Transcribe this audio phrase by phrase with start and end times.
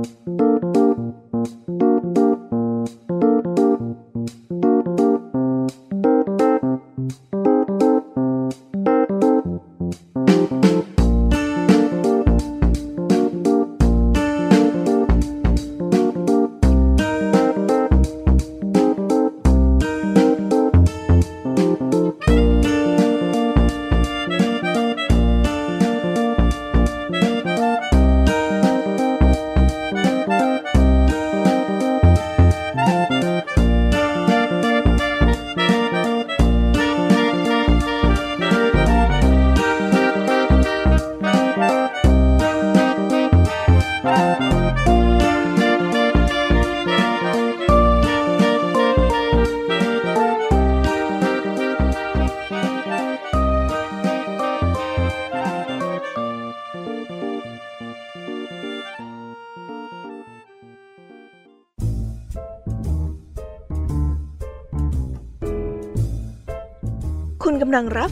[0.00, 1.79] ำ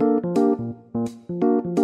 [0.00, 1.83] า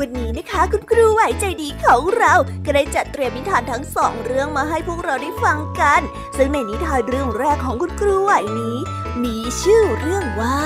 [0.00, 2.32] วันนี้นะคะคุณครูไหวใจดีของเรา
[2.64, 6.00] ก็ได้จัดเตรียมนิทานทั้งสองเรื่องมาให้พวกเราได้ฟังกัน
[6.36, 8.76] ซึ่งในนิทานเรื่องแรกของคุณครูไหวนี้
[9.24, 10.60] มีชื่อเรื่องว่า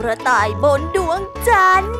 [0.00, 1.94] กระต่ายบนดวงจันทร์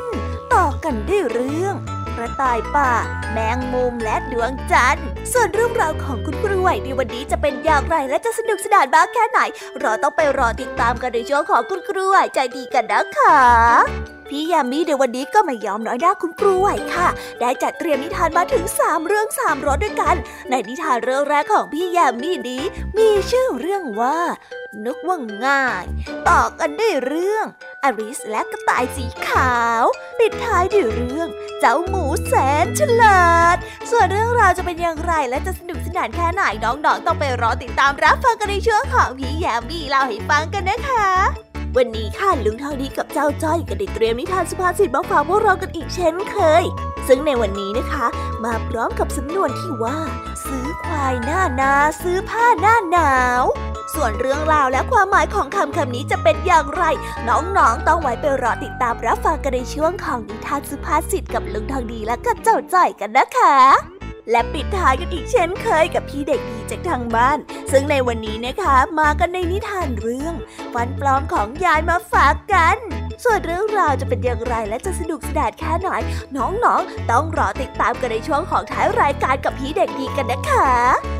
[0.55, 1.75] ต่อกันด้วยเรื่อง
[2.17, 2.93] กระต่ายป่า
[3.33, 9.41] แมงมุมและดวงจันทร์ ส่วนเรื่องราวของคุณครูไหวในวันนี้จะเป็นอย่างไรและจะสนุกสนานมากแค่ไหน
[9.81, 17.09] เราต้องไปรอติดตามกันในช่วงของคุณครูไหวใจดีกันนะคะ พี่ยามีในวันนี้ก็ไม่ยอมน้อยหน้าคุณครูไหวค่ะ
[17.41, 20.17] ได้จัดเตรียมนิทานมาถึง 3 เรื่อง3รสด้วยกัน
[20.50, 22.62] ในนิทานเรื่องแรกของพี่ยามีนี้
[22.99, 24.19] มีชื่อเรื่องว่า
[24.85, 25.85] นึกว่าง่าย
[26.29, 27.47] ต่อกันด้วยเรื่อง
[27.85, 29.85] อริสและกระต่ายสีขาว
[30.19, 31.29] ปิดท้ายด้วยเรื่อง
[31.61, 32.35] เจ้าหมูแส
[32.65, 33.56] นฉลาด
[33.91, 46.65] ส่วนเรื่องราวจะเป็นอย่างไรและจะสนุกสนานแค่ไหนน้องๆ ต้องไปรอติดตามรับฟังกันในช่วงของพี่ยามีเล่าให้ฟังกันนะคะ วันนี้ค่ะลุงทองดีกับเจ้าจ้อยก็ได้เตรียมนิทานสุภาษิตมาฝากพวกเรากันอีกเช่นเคย
[47.09, 48.07] ซึ่งในวันนี้นะคะ
[48.45, 49.99] มาพร้อมกับสำนวนที่ว่า
[50.47, 51.73] ซื้อควายหน้านา
[52.03, 53.45] ซื้อผ้าหน้าหนาว
[53.95, 56.85] ส่วนเรื่องราวและความหมายของคำคำนี้จะเป็นอย่างไร
[57.29, 64.00] น้องๆต้องไว้ไปรอติดตามรับฟังกันในช่วงของนิทานสุภาษิตกับลุงทองดีและก็เจ้าจ้อยกันนะคะ
[64.31, 67.38] และปิดท้ายกันอีกเช่นเคยกับพี่เด็กดีจากทางบ้าน
[67.73, 70.35] ซึ่งในวันนี้นะคะมากันในนิทานเรื่อง
[70.75, 72.77] ฟันปลอมของยายมาฝากกัน
[73.25, 75.88] ส่วนเรื่องราวจะเป็นอย่างไรและจะสนุกสนานแค่ไหน
[76.37, 81.20] น้องๆ ต้องรอติดตามกันในช่วงของท้ายรายการกับพี่เด็กดีกันนะคะ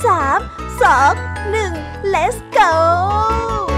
[0.00, 0.40] 3
[0.78, 0.84] 2
[1.52, 3.77] 1 let's go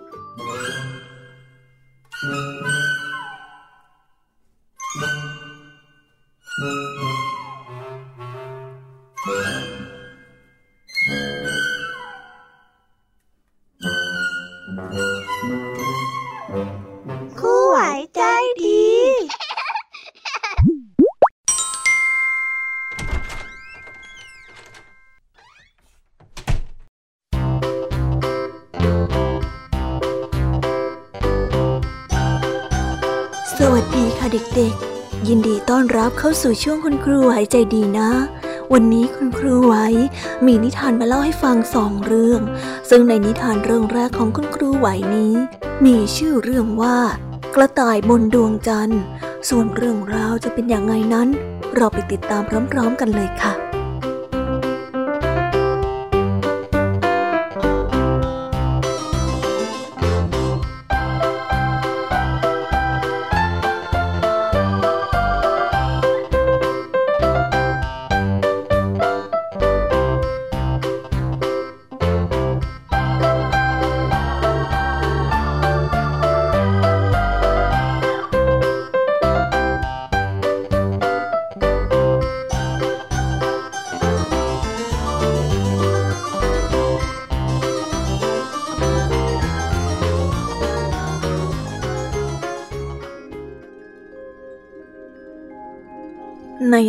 [36.01, 38.09] รับเข้าสู่ช่วงคุณครูไหวใจดีนะ
[38.73, 39.75] วันนี้คุณครูไหว
[40.45, 42.41] มีนิทานมาเล่าให้ฟังสองเรื่อง
[42.89, 45.33] ซึ่งในนิทานเรื่องแรกของคุณครูไหวนี้
[45.85, 46.97] มีชื่อเรื่องว่า
[47.55, 49.01] กระต่ายบนดวงจันทร์
[49.49, 51.27] ส่วนเรื่องราวจะเป็นอย่างไงนั้น
[51.75, 53.70] เราไปติดตามพร้อมๆกันเลยค่ะ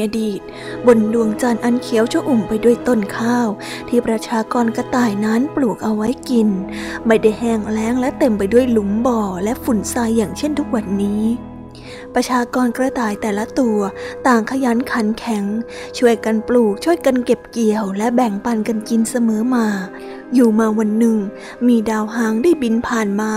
[0.03, 0.41] อดีต
[0.87, 3.49] บนดวงจันทร์อันเขียวชอุ่มไปด้วยต้นข้าว
[3.89, 6.49] ที่ประชากรกระต่ายนั้นปลูกเอาไว้กิน
[7.07, 11.23] ไม่ได้แห้งแล้งและเต็มไปด้วยหลุมบ่อและฝุ่นทรายอย่างเช่นทุกวันนี้
[12.15, 13.79] ประชากรกระต่ายแต่ละตัว
[14.27, 15.45] ต่างขยันขันแข็ง
[15.99, 19.67] ช่วยกันปลูกช่วยกันเก็บเกี่ยว และแบ่งปันกันกินเสมอมา
[20.35, 21.17] อยู่มาวันหนึ่ง
[21.67, 23.33] มีดาวหางได้บินผ่านมา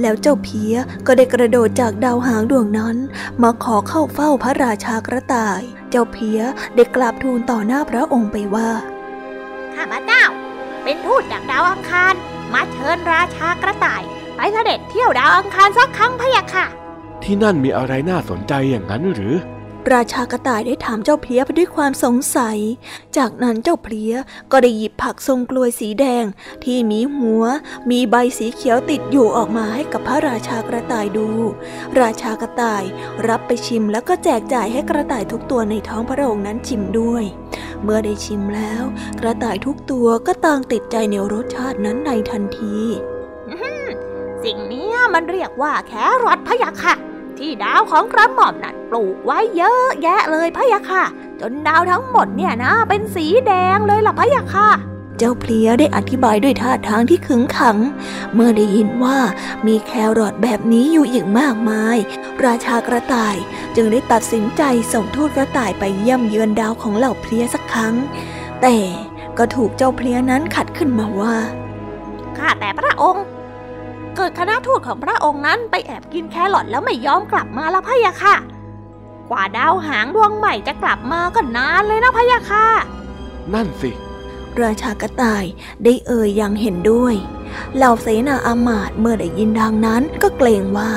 [0.00, 0.74] แล้วเจ้าเพีย
[1.06, 2.96] ก็ได้กระโดดจากดาวหางดวงนั้น
[3.42, 6.40] มาขอเข้าเฝ้าพระราชากระต่าย เจ้าเพีย
[6.74, 8.70] ได้กราบทูลต่อหน้าพระองค์ไปว่า
[9.74, 10.22] ข้าพเจ้า
[10.82, 12.14] เป็นทูตจากดาวอังคาร
[12.52, 14.02] มาเชิญราชากระต่าย
[14.36, 16.66] ไปเสด็จเที่ยวดาวอังคารสักครั้งพะยะค่ะ
[17.22, 19.34] ที่นั่นมีอะไรน่าสนใจอย่างนั้นหรือ
[19.94, 22.58] ราชากระต่ายได้ถามเจ้าเพลียไปด้วยความสงสัย
[23.16, 24.14] จากนั้นเจ้าเพลีย
[24.52, 26.24] ก็ได้หยิบผักทรงกลวยสีแดง
[26.64, 27.44] ที่มีหัว
[27.90, 31.28] มีใบสีเขียวติดอยู่ออกมาให้กับพระราชากระต่ายดู
[32.00, 32.84] ราชากระต่าย
[33.28, 37.24] รับไปชิมแล้วก็แจกจ่ายให้กระต่ายทุกตัวในท้องพระองค์นั้นชิมด้วย
[37.82, 38.82] เมื่อได้ชิมแล้ว
[39.20, 42.76] กระต่ายทุกตัวก็ต่างติดใจในรสชาตินั้นในทันที
[44.44, 45.92] สิ่งนี้มันเรียกว่าแค
[46.24, 46.94] รอทพะยะค่ะ
[47.38, 51.04] ที่ดาวของกระหม่อมนั่นปลูกไว้เยอะแยะเลยพะยะค่ะ
[51.40, 54.68] จนดาวทั้งหมดเนี่ยนะ เป็นสีแดงเลยล่ะพะยะค่ะ
[55.18, 57.76] เจ้าเพลียได้อธิบายด้วยท่าทางที่ขึงขัง
[58.34, 59.18] เมื่อได้ยินว่า
[59.66, 61.96] มีแครอทแบบนี้อยู่อีกมากมาย
[62.44, 63.36] ราชากระต่าย
[63.76, 67.94] จึงได้ตัดสินใจส่งทูตกระต่ายไปเยี่ยมเยือนดาวของเหล่าเพลียสักครั้ง
[68.62, 68.76] แต่
[69.38, 71.36] ก็ถูกเจ้าเพลียนั้นขัดขึ้นมาว่า
[72.38, 73.24] ข้าแต่พระองค์
[74.20, 78.36] เกิดคณะทูตของพระองค์นั้นไปแอบกินแครอทแล้วไม่ยอมกลับมาละพะยะค่ะ
[79.30, 82.66] กว่าดาวหางดวงใหม่จะกลับมาก็นานเลยนะพะยะค่ะ
[83.54, 83.90] นั่นสิ
[84.62, 85.44] ราชากระต่าย
[85.84, 87.14] ได้เอ่ยอย่างเห็นด้วย
[87.76, 90.90] เหล่าเสนาอามาตย์เมื่อได้ยินดังนั้นก็เกรงว่า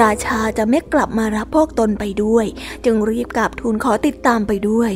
[0.00, 2.46] ราชาจะไม่กลับมารับพวกตนไปด้วย
[2.84, 4.92] จึงรีบกราบทูลขอติดตามไปด้วย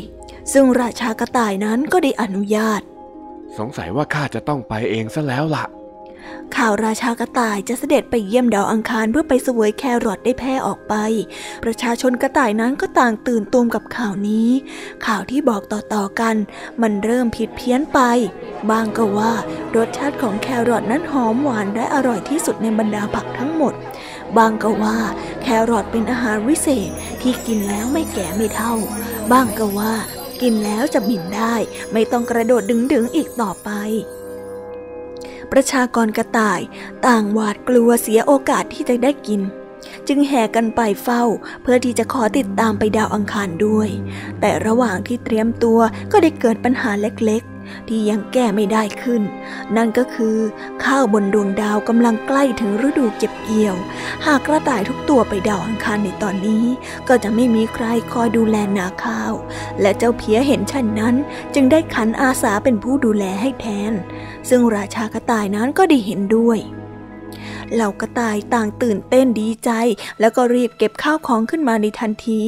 [0.53, 2.81] ซึ่งราชากระต่ายนั้นก็ได้อนุญาต
[3.59, 5.82] สงสัยว่าข้าจะต้องไปเองซะแล้วละ่ะ
[6.57, 10.95] ข่าวราชากระต่ายจะเสด็จไปเยี่ยมดาวอังคารเพื่อไปสวยแครอทได้แพร่ออกไป
[11.65, 14.49] ประชาชนกระต่ายนั้นก็ต่างตื่นตูมกับข่าวนี้
[15.07, 16.37] ข่าวที่บอกต่อๆกัน
[16.83, 18.01] มันเริ่มผิดเพี้ยนไป
[18.71, 19.33] บางก็ว่า
[19.77, 23.75] รสชาติของแครอทนั้นหอมหวานและอร่อยที่สุดในบรรดาผักทั้งหมด
[24.37, 24.99] บางก็ว่า
[25.43, 26.91] แครอทเป็นอาหารวิเศษ
[27.23, 28.75] ที่กินแล้วไม่แก่ไม่เท่า
[29.33, 29.95] บางก็ว่า
[30.43, 31.55] กินแล้วจะบินได้
[31.93, 32.63] ไม่ต้องกระโดด
[32.93, 33.71] ดึงๆอีกต่อไป
[35.53, 36.61] ประชากรกระต่าย
[37.07, 39.41] ต่างหวาดกลัวเสียโอกาสที่จะได้กิน
[40.09, 41.23] จึงแห่กันไปเฝ้า
[41.63, 43.89] เพื่อที่จะขอติดตามไปดาวอังคารด้วย
[44.41, 45.81] แต่ระหว่างที่เตรียมตัว
[46.13, 47.43] ก็ได้เกิดปัญหาเล็ก
[47.89, 49.23] ที่ยังแก้ไม่ได้ขึ้น
[49.77, 50.37] นั่นก็คือ
[50.85, 53.77] ข้าวบนดวงดาวกำลังใกล้ถึงฤดูเก็บเกี่ยว
[54.27, 56.65] หากกระต่ายทุกตัวไปดาวอังคารในตอนนี้
[57.09, 59.33] ก็จะไม่มีใครคอยดูแลนาข้าว
[59.81, 61.15] และเจ้าเพียเห็นเช่นนั้น
[61.55, 63.93] จึงได้ขันอาสาเป็นผู้ดูแลให้แทน
[64.49, 66.59] ซึ่งราชากระต่ายนั้นก็ได้เห็นด้วย
[67.75, 69.71] เหล่ากระต่ายต่างตื่นเต้นดีใจ
[70.21, 72.43] แล้วก็รีบเก็บข้าวของขึ้นมาในทันที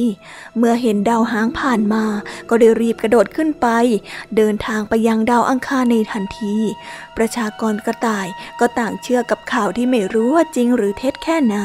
[0.57, 2.03] เมื่อเห็นดาวหางผ่านมา
[2.49, 3.67] ก็ได้รีบกระโดดขึ้นไป
[4.37, 6.55] เดินทางไปยังดาวอังคารในทันที
[7.17, 8.27] ประชากรกระต่าย
[8.59, 11.55] ก็ต่างเชื่อกับข่าวที่ไม่รู้ว่าจริงหรือเท็จแค่ไหน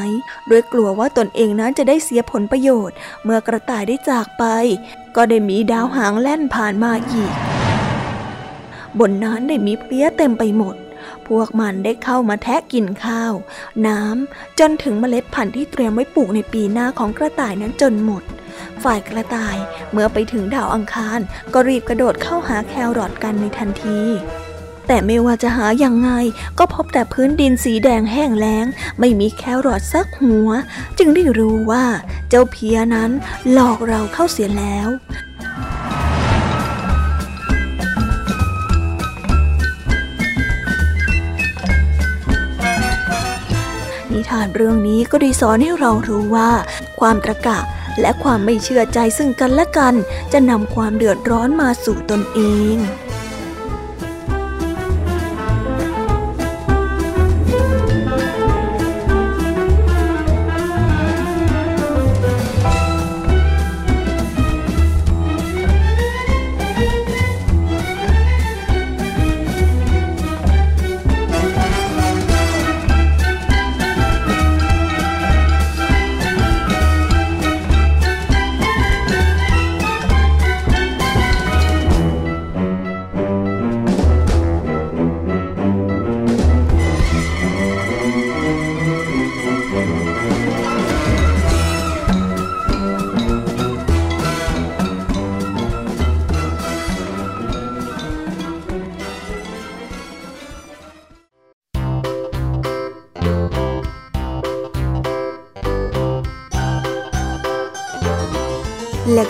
[0.47, 4.43] โดยกลัวว่าตนเองนั้นจะได้เสียผลประโยชน์ เมื่อกระต่ายได้จากไป
[5.15, 7.33] ก็ได้มีดาวหางแล่นผ่านมาอีก
[8.99, 10.75] บนนั้นได้มีเพลี้ยเต็มไปหมด
[11.31, 13.33] พวกมันได้เข้ามาแทะกินข้าว
[13.87, 18.23] น้ำจนถึงเมล็ดพันธุ์ที่เตรียมไว้ปลูกในปีหน้าของกระต่ายนั้นจนหมด
[18.83, 19.57] ฝ่ายกระต่าย
[19.91, 21.19] เมื่อไปถึงดาวอังคาร
[21.53, 23.99] ก็รีบกระโดดเข้าหาแครอทกันในทันที
[24.87, 26.11] แต่ไม่ว่าจะหาอย่างไง
[26.59, 28.65] ก็พบแต่พื้นดินสีแดงแห้งแล้ง
[28.99, 30.49] ไม่มีแครอทสักหัว
[30.97, 31.85] จึงได้รู้ว่า
[32.29, 33.11] เจ้าเพียนั้น
[33.51, 34.89] หลอกเราเข้าเสียแล้ว
[44.15, 46.51] นิทานเรื่องนี้ก็ได้สอนให้เรารู้ว่า
[46.99, 47.59] ความตรกะ
[48.01, 49.95] และความไม่เชื่อใจซึ่งกันและกัน
[50.33, 52.39] จะนำความเดือดร้อนมาสู่ตนเอ
[52.75, 52.77] ง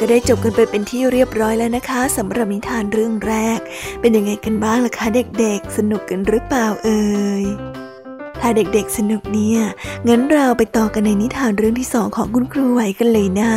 [0.03, 3.60] ก็ได้จบกันไปเป็นที่เรียบร้อยแล้วนะคะสำหรับนิทานเรื่องแรก
[4.00, 5.08] เป็นยังไงกันบ้างล่ะคะ
[5.39, 7.01] เด็กๆ สนุกกันหรือเปล่าเอ่
[7.41, 7.43] ย
[8.41, 9.60] ถ้าเด็กๆสนุกเนี่ย
[10.08, 13.53] งั้นเราไปต่อกันในนิทานเรื่องที่สองของคุณครูไหวกันเลยนะ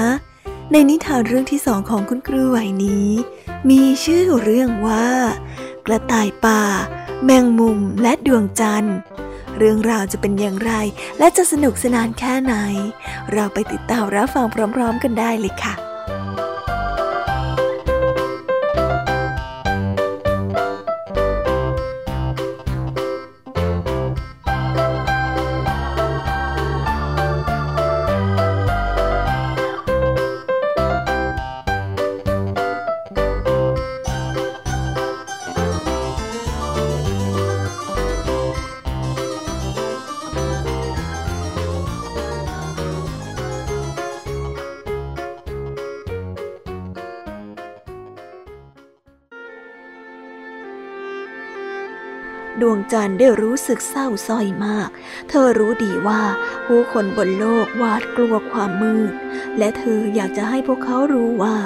[0.72, 3.08] ในนิทานเรื่องที่สองของคุณครูไหวนี้
[3.70, 5.08] มีชื่อเรื่องว่า
[5.86, 6.62] กระต่ายป่า
[7.24, 8.96] แมงมุมและดวงจันทร์
[9.58, 10.72] เรื่องราวจะเป็นอย่างไร
[11.18, 12.54] และจะสนุกสนานแค่ไหน
[13.32, 15.93] เราไปติดตามรับฟังพร้อม ๆ กันได้เลยค่ะ
[52.60, 54.88] ดวงจันทร์ได้รู้สึกเศร้าส้อยมาก
[55.28, 56.22] เธอรู้ดีว่า
[56.66, 59.12] ผู้คนบนโลกหวาดกลัวความมืด
[59.58, 61.56] และเธออยากจะให้พวกเขารู้ว่า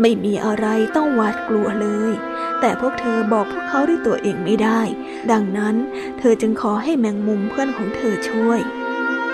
[0.00, 2.12] ไม่มีอะไรต้องหวาดกลัวเลย
[2.60, 4.80] แต่พวกเธอบอกพวกเขาด้วยตัวเองไม่ได้
[5.32, 5.74] ดังนั้น
[6.18, 8.60] เธอจึงขอให้แมงมุมเพื่อนของเธอช่วย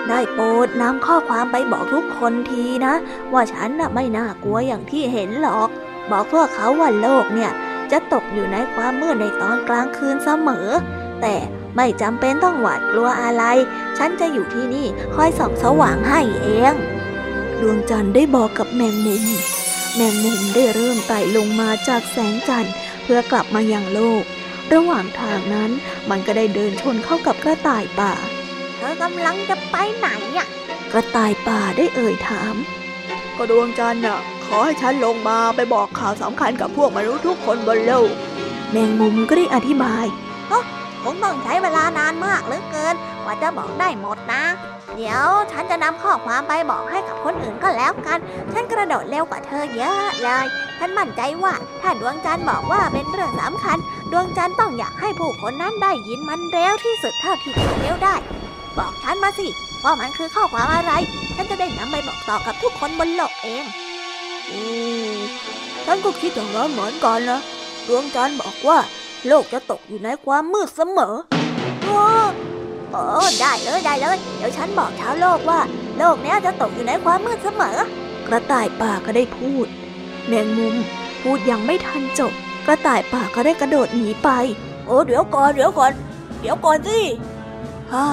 [0.09, 2.93] ได้โปรดนำข้อความไปบอกทุกคนทีนะ
[3.33, 5.69] ว่าฉันน่ะไม่น่ากลัวอย่างที่เห็นหรอก
[6.11, 7.51] บอกพวกเขาว่าโลกเนี่ย
[7.91, 10.69] จะตกอยู่ในความมืดในตอนกลางคืนเสมอ
[11.21, 11.35] แต่
[11.75, 13.43] ไม่จำเป็นต้องหวาดกลัวอะไร
[13.97, 16.73] ฉันจะอยู่ที่นี่คอยส่องสว่างให้เอง
[17.61, 19.25] ดวงจันทร์ได้บอกกับแมงมุม
[19.95, 24.23] แมงมุมได้เริ่มไต่ลงมาจากแสงจันทร์เพื่อกลับมายังโลก
[24.73, 25.71] ระหว่างทางนั้น
[26.09, 28.13] มันก็ได้เดินชนเข้ากับกระต่ายป่า
[28.77, 30.07] เธอกำลังจะไปไหน
[30.37, 30.47] อะ
[30.91, 32.55] กระต่ายป่าได้เอ่ยถาม
[33.37, 38.09] ก็ดวงจันทร์น่ะ ขอให้ฉันลงมาไปบอกข่าวสำคัญกับพวกมนุษย์ทุกคนบนโลก
[38.71, 40.05] แมงมุมก็ได้อธิบาย
[41.05, 44.43] คงต้องใช้เวลานานมากเหลือเกินกว่าจะบอกได้หมดนะ
[44.95, 48.19] เดี๋ยวฉันจะนำข้อความไปบอกให้กับคนอื่นก็แล้วกัน
[48.53, 50.45] ฉันกระโดดเร็วกว่าเธอเยอะเลย
[50.79, 53.77] ฉันมั่นใจว่าถ้าดวงจันทร์บอกว่าเป็นเรื่องสำคัญ
[54.11, 58.15] ดวงจันทร์ต้องอยากให้ผู้คนนั้นได้ยินมันเร็วที่สุดเท่าที่จะเร็วได้
[58.77, 59.47] บอกฉันมาสิ
[59.83, 60.93] ว่ามันคือข้อความอะไร
[61.35, 63.63] ฉันจะได้นำไปบอกต่อกับทุกคนบนโลกเอง
[64.51, 64.59] อื
[65.15, 65.17] ม
[65.85, 67.39] ฉันก็คิดอย่างนั้นเหมือนกันนะ
[67.87, 68.77] ดวงจันทร์บอกว่า
[69.27, 71.15] โลกจะตกอยู่ในความมืดเสมอ
[71.83, 72.01] โอ้
[72.91, 73.03] โอ้
[73.41, 75.59] ได้เลยได้เลย เดี๋ยวฉันบอกชาวโลกว่า
[75.97, 77.77] โลกนี้จะตกอยู่ในความมืดเสมอ
[78.27, 79.67] กระต่ายป่าก็ได้พูด
[80.27, 80.75] แมงมุม
[81.21, 82.33] พูดยังไม่ทันจบ
[82.67, 84.29] กระต่ายป่าก็ได้กระโดดหนีไป
[84.85, 85.91] โอ้เดี๋ยวก่อนเดี๋ยวก่อน
[86.39, 86.99] เดี๋ยวก่อนสิ
[87.93, 88.05] ฮ่า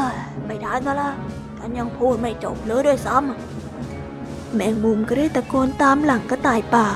[0.44, 1.10] ไม่ทันซะละ
[1.58, 6.86] ฉันยังพูดไม่จบเลยด้วยซ้ำแมงมุมก็ได้ตะโกนตามหลังกระต่ายป่า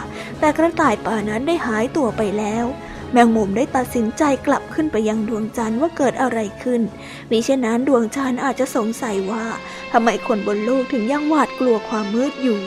[0.40, 2.66] แต่กระต่ายป่านั้นได้หายตัวไปแล้ว
[3.16, 6.82] แมงมุมได้ตัดสินใจกลับขึ้นไปยังดวงจันทร์ว่าเกิดอะไรขึ้น
[7.30, 9.44] มิเช่นนั้นดวงจันทร์อาจจะสงสัยว่า
[9.92, 12.60] ทำไมคนบนโลกถึงยังหวาดกลัวความมืดอยู่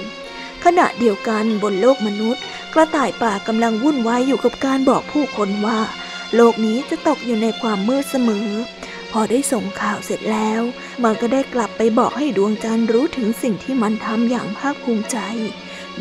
[0.66, 2.42] ขณะเดียวกันบนโลกมนุษย์
[2.74, 5.80] กระต่ายป่ากำลังวุ่นวายอยู่กับการบอกผู้คนว่า
[6.36, 8.48] โลกนี้จะตกอยู่ในความมืดเสมอ
[9.12, 10.62] พอได้ส่งข่าวเสร็จแล้ว
[11.04, 15.18] มันก็ได้กลับไปบอกให้ดวงจันทร์รู้ถึงสิ่งที่มันทำอย่างภาคภูมิใจ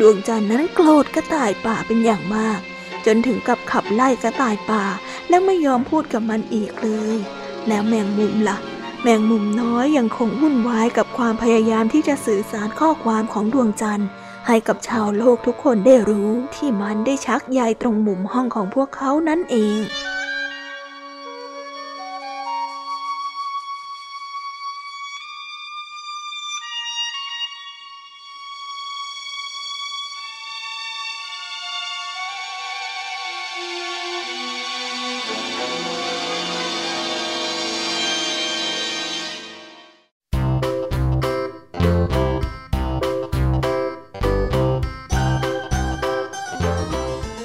[0.00, 2.62] ดวงจันทร์นั้นโกรธกระต่ายป่าเป็นอย่างมาก
[3.10, 4.84] จนถึงกับขับไล่กระต่ายป่า
[5.28, 7.16] และไม่ยอมพูดกับมันอีกเลย
[7.68, 8.56] แล้วแมงมุมละ่ะ
[9.02, 14.08] แมงมุมน้อยยังคงวุ่นวายกับความพยายามที่จะสื่อสารข้อความของดวงจันทร์
[14.46, 19.78] ให้กับชาวโลกทุกคนได้รู้ที่มันได้ชักใยตรงมุมห้องของพวกเขานั่นเอง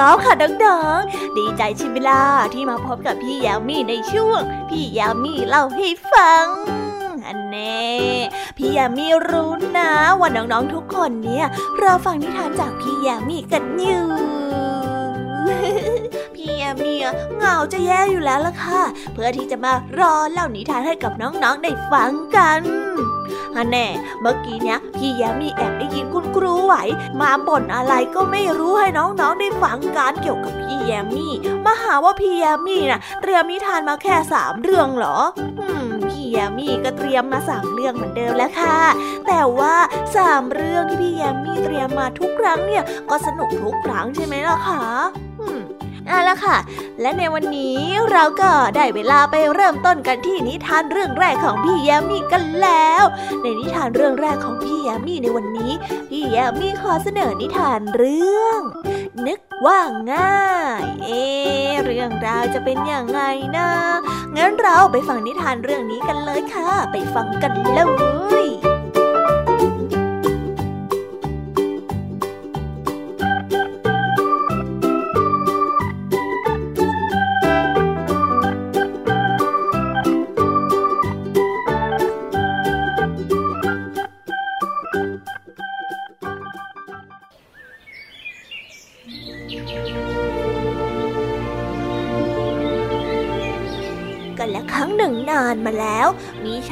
[0.00, 0.34] กหนึ่งราะค่ะ
[0.64, 2.22] น้องๆ ดีใจชิมิล่า
[2.54, 6.46] ที่มาพบกับพี่ยามีในช่วง พี่ยามีเล่าให้ฟัง
[7.26, 7.88] อันแน่
[8.56, 11.46] พี่ยามีรู้นะว่าน้องๆทุกคนเนี่ย
[11.80, 18.80] รอฟังนิทานจากพี่ยามีกันอยู่ี่ยเหงาจะแย่อยู่แล้วล่ะค่ะ
[19.14, 22.62] เพื่อที่จะมารอเล่านิทานให้กับน้องๆได้ฟังกัน
[23.56, 23.86] ฮันแน่
[24.20, 26.74] เมื่อกี้เนี้ยพี่แยามีแอบได้ยินคุณครูไหว
[27.20, 31.28] มาบ่นอะไรก็ไม่รู้ให้น้องๆได้ฟังกันเกี่ยวกับพี่แยามี
[31.64, 35.16] มาหาว่าพี่แยามีน่ะ เตรียมนิทานมาแค่สามเรื่องเหรอ
[35.60, 38.78] อืมพี่แยามีก็เตรียมมาสามเรื่องเหมือนเดิมแล้วค่ะ
[39.26, 39.74] แต่ว่า
[40.16, 45.29] สามเรื่องที่พี่แยามีเตรียมมาทุกครั้งเนี่ยก็สนุกทุกครั้งใช่ไหมล่ะคะ
[46.06, 46.56] เอาละค่ะ
[47.00, 47.78] และในวันนี้
[48.12, 53.04] เราก็ได้เวลาไปเริ่มต้นกันที่นิทานเรื่องแรกของพี่ยามีกันแล้ว
[53.42, 55.72] ในนิทานเรื่องแรกของพี่ยามีในวันนี้
[56.10, 58.60] พี่ยามีขอเสนอนิทานเรื่อง
[59.26, 59.80] นึกว่า
[60.12, 61.10] ง่าย เอ
[61.84, 63.20] เรื่องราวจะเป็นอย่างไง
[63.56, 63.70] นะ
[64.36, 67.80] งั้นเราไปฟังนิทานเรื่องนี้กันเลยค่ะ ไปฟังกันเล
[68.44, 68.69] ย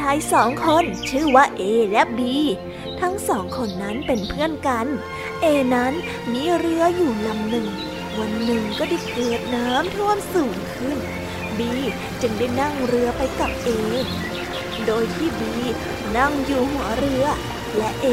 [0.08, 2.36] ายสองคนชื่อว่าเอและบี
[3.00, 4.86] ทั้งสองคนนั้นเป็นเพื่อนกัน
[5.40, 5.92] เอนั้น
[6.32, 7.68] มีเรืออยู่ลำหนึ่ง
[8.18, 10.98] วันหนึ่งก็ได้เกิดน้ำท่วมสูงขึ้น
[11.58, 11.72] บี
[12.22, 13.68] จึงได้นั่งเรือไปกับเอ
[14.86, 15.54] โดยที่บี
[16.18, 17.24] นั่งอยู่หัวเรือ
[17.76, 18.06] และเอ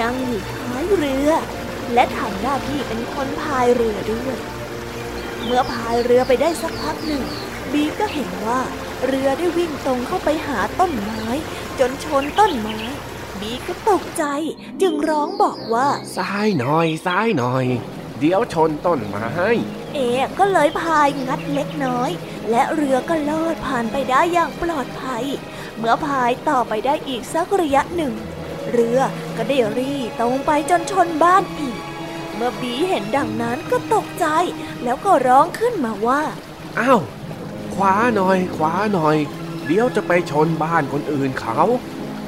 [0.00, 1.30] นั่งอยู่ท้ายเรือ
[1.94, 4.36] และทำหน้าที่เป็นคนพายเรือด้วย
[5.44, 7.22] เมื่อพายเรือไปได้สักพักหนึ่ง
[7.72, 8.60] บีก็เห็นว่า
[9.06, 11.24] เรือได้วิ่งตรงเข้าไปหาต้นไม้
[11.78, 12.78] จนชนต้นไม้
[13.40, 14.24] บีก็ตกใจ
[14.80, 17.66] จึงร้องบอกว่า ซ้ายหน่อย ซ้ายหน่อย
[18.18, 19.28] เดี๋ยวชนต้นไม้
[19.94, 19.98] เอ
[20.38, 22.10] ก็เลยพายงัดเล็กน้อย
[22.50, 25.24] และเรือก็ลอดผ่านไปได้อย่างปลอดภัย
[25.76, 28.14] เมื่อพายต่อไปได้อีกสักระยะหนึ่ง
[28.72, 28.98] เรือ
[29.36, 31.78] ก็ได้รีตรงไปจนชนบ้านอีก
[32.34, 34.26] เมื่อบีเห็นดังนั้นก็ตกใจ
[34.84, 36.22] แล้วก็ร้องขึ้นมาว่า
[36.78, 37.00] อ้าว
[37.39, 37.39] ข
[37.80, 39.16] วาหน่อย ขวาหน่อย
[39.66, 41.60] เดี๋ยวจะไปชนบ้านคนอื่นเขา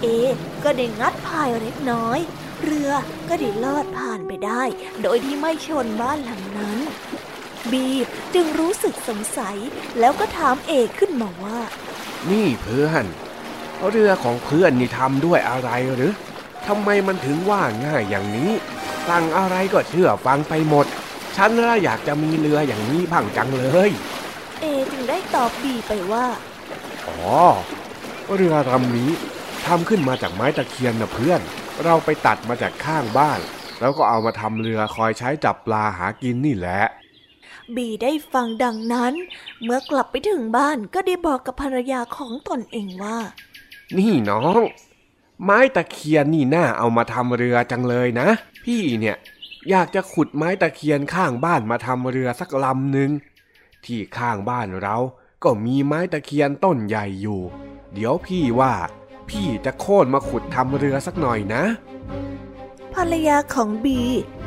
[0.02, 0.06] เอ
[0.64, 2.18] ก็ได้งัดพายเล็กน้อย
[2.62, 2.90] เรือ
[3.28, 4.62] ก็ได้ลอดผ่านไปได้
[5.02, 6.78] โดยที่ไม่ชนบ้านหลังนั้น
[7.72, 7.86] บี
[8.34, 9.56] จึงรู้สึกสงสัย
[9.98, 11.58] แล้วก็ถามเอขึ้นมาว่า
[12.30, 13.04] นี่เพื่อน
[13.90, 16.12] เรือของเพื่อนนี่ทำด้วยอะไรหรือ
[16.66, 18.50] ทำไมมันถึงว่าง่ายอย่างนี้
[19.08, 20.86] สั่งอะไรก็เชื่อฟังไปหมด
[21.36, 23.90] ฉันน่ะอยากจะมีเรืออย่างนี้บ้างจังเลย
[24.62, 26.26] เอจึงได้ตอบบีไปว่า
[27.08, 27.36] อ๋อ
[28.34, 29.10] เรือลำนี้
[29.66, 31.40] ทำขึ้นมาจากไม้ตะเคียนนะเพื่อน
[31.84, 33.40] เราไปตัดมาจากข้างบ้าน
[33.80, 36.80] แล้วก็เอามาทำเรือคอยใช้จับปลาหากินนี่แหละ
[37.76, 39.14] บีได้ฟังดังนั้น
[39.62, 43.18] เมื่อกลับไปถึงบ้านก็ได้บอกกับภรรยาของตนเองว่า
[43.98, 44.60] นี่น้อง
[45.44, 48.28] ไม้ตะเคียนนี่น่าเอามาทำเรือจังเลยนะ
[48.64, 49.16] พี่เนี่ย
[49.70, 53.10] อยากจะขุดไม้ตะเคียนข้างบ้านมาทำเรือสักลำหนึ่ง
[53.86, 54.96] ที่ข้างบ้านเรา
[55.44, 57.40] ก็มีไม้ตะเคียนต้นใหญ่อยู่
[57.94, 58.74] เดี๋ยวพี่ว่า
[59.28, 61.62] พี่จะโค่นมาขุดทำเรือสักหน่อยนะ
[62.94, 64.00] ภรรยาของบี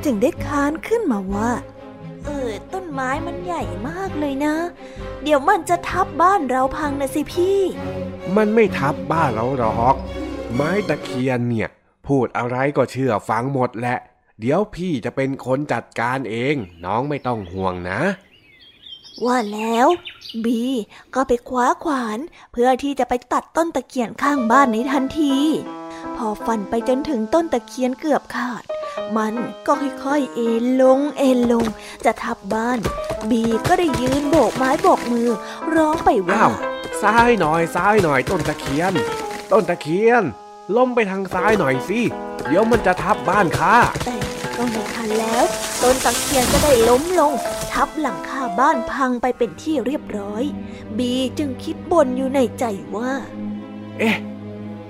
[0.03, 1.51] จึงได้ค้านขึ้นมาว่า
[2.25, 4.55] เออต้นไม้มันใหญ่มากเลยนะ
[5.23, 7.59] เดี๋ยวมันจะทับบ้านเราพังนะสิพี่
[8.35, 9.95] มันไม่ทับบ้านเราหรอก
[10.53, 11.69] ไม้ตะเคียนเนี่ย
[12.07, 13.97] พูดอะไรก็เชื่อฟังหมดแหละ
[14.39, 17.99] เดี๋ยวพี่จะเป็นคนจัดการเอง น้องไม่ต้องห่วงนะ
[19.25, 19.87] ว่าแล้ว
[20.45, 20.63] บี
[21.15, 22.19] ก็ไปคว้าขวาน
[22.51, 25.35] เพื่อที่จะไปตัดต้นตะเคียนข้างบ้านในทันที
[26.15, 28.63] พอฟันไปจนถึงต้นตะเคียนเกือบขาด
[29.17, 29.33] มัน
[29.65, 31.65] ก็ค่อยๆเอ็นลงเอ็นลง
[32.05, 32.79] จะทับบ้าน
[33.29, 35.29] บีก็ได้ยืนโบกไม้โบกมือ
[35.75, 36.47] ร้องไปว่าอ้า
[37.01, 38.93] ซ้ายหน่อยซ้ายหน่อยต้นตะเคียน
[39.51, 40.23] ต้นตะเคียน
[40.75, 41.99] ล้มไปทางซ้ายหน่อยสิ
[42.47, 43.75] เดี๋ยวมันจะทับบ้านข้า
[44.05, 44.15] แต่
[44.57, 45.43] ก็ไม่ทันแล้ว
[45.81, 47.33] ต้นตะเคียนก็ได้ล้มลง
[47.71, 50.43] ทับหลังคาบ้านพังไปเป็นที่เรียบร้อย
[50.97, 52.65] บีจึงคิดบ่นอยู่ในใจ
[52.95, 53.11] ว่า
[53.99, 54.17] เอ๊ะ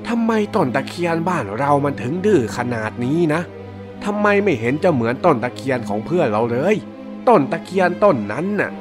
[0.08, 3.42] ทำไมต้นตะเคียนบ้านเรามันถึงดื้อขนาดนี้นะ
[4.06, 6.76] ทำไมไม่เห็นจะเหมือนต้นตะเคียนของเพื่อนเราเลย
[7.28, 8.72] ต้นตะเคียนต้นนั้นน่ะ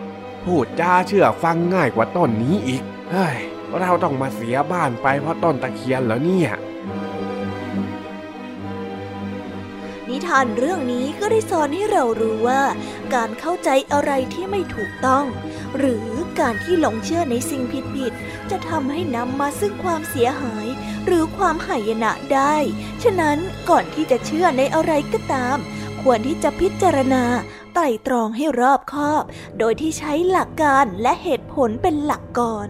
[0.44, 3.36] พูดจาเชื่อฟังง่ายกว่าต้นนี้อีก เฮ้ย
[3.80, 6.50] เราต้องมาเสียบ้านไปเพราะต้นตะเคียนเหรอเนี่ย
[10.14, 12.62] นิทานเรื่องนี้ก็ได้สอนให้เรารู้ว่า
[13.14, 15.24] การเข้าใจอะไรที่ไม่ถูกต้อง
[15.78, 16.08] หรือ
[16.40, 17.62] การที่หลงเชื่อในสิ่ง
[17.96, 20.66] ผิดๆจะทำให้นำมาซึ่งความเสียหาย
[21.06, 22.56] หรือความหายนะได้
[23.02, 23.38] ฉะนั้น
[23.70, 25.56] ก่อนที่จะเชื่อในอะไรก็ตาม
[26.02, 27.24] ควรที่จะพิจารณา
[27.74, 29.22] ไตร่ตรองให้รอบคอบ
[29.58, 32.68] โดยที่ใช้หลักการและเหตุผลเป็นหลักก่อน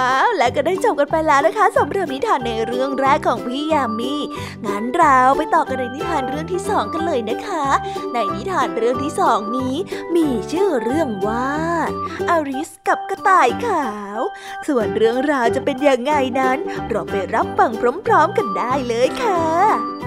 [0.00, 4.14] ว้าว และก็ได้จบกันไปแล้วนะคะสำหรับนิทานในเรื่องแรกของพี่ยามี
[4.66, 7.66] งั้นเราไปต่อกันในนิทานเรื่องที่สองกันเลยนะคะ
[8.14, 9.74] ในนิทานเรื่องที่สองนี้
[10.16, 11.50] มีชื่อเรื่องว่า
[12.28, 14.20] อาริสกับกระต่ายขาว
[14.68, 16.58] ส่วนเรื่องราวจะเป็นยังไงนั้น
[16.88, 17.70] เราไปรับฟัง
[18.06, 19.99] พร้อม ๆ กันได้เลยค่ะ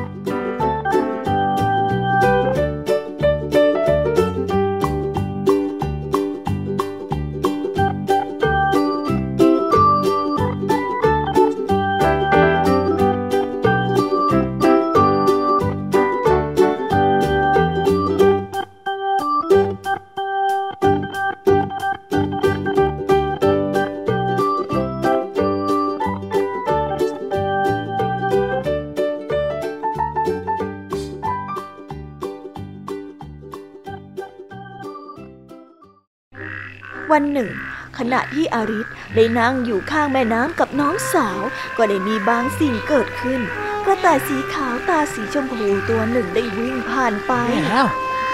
[37.23, 37.53] วันหนึ่ง
[37.97, 41.39] ขณะที่อาริสได้นั่งอยู่ข้างแม่น้ำกับน้องสาว
[41.77, 43.41] ก็ได้มีบางสิ่งเกิดขึ้น
[43.85, 47.85] กระต่ายสีขาวตาสีชมพูตัวหนึ่งได้วิ่งผ่านไปแย่แล้ว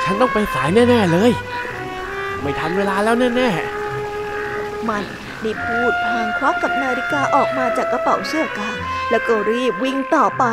[0.03, 1.31] ฉันต้องไปสายแน่ ๆ เลย
[2.41, 3.49] ไม่ทันเวลาแล้วแน่
[4.89, 5.03] มัน
[5.41, 8.77] ได้พูดพางควักกับนาฬิกาออกมาจากกระเป๋าเสื้อกาง
[9.09, 10.45] แล้วก็รีบวิ่งต่อไป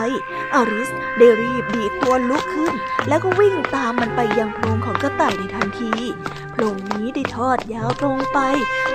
[0.55, 2.75] อาริสได้รีบดีตัวลุกขึ้น
[3.09, 5.93] แล้วก็วิ่งตามมันไปยังโพรงของกระต่ายในทันที
[6.53, 8.39] โพรงนี้ได้ทอดยาวตรงไป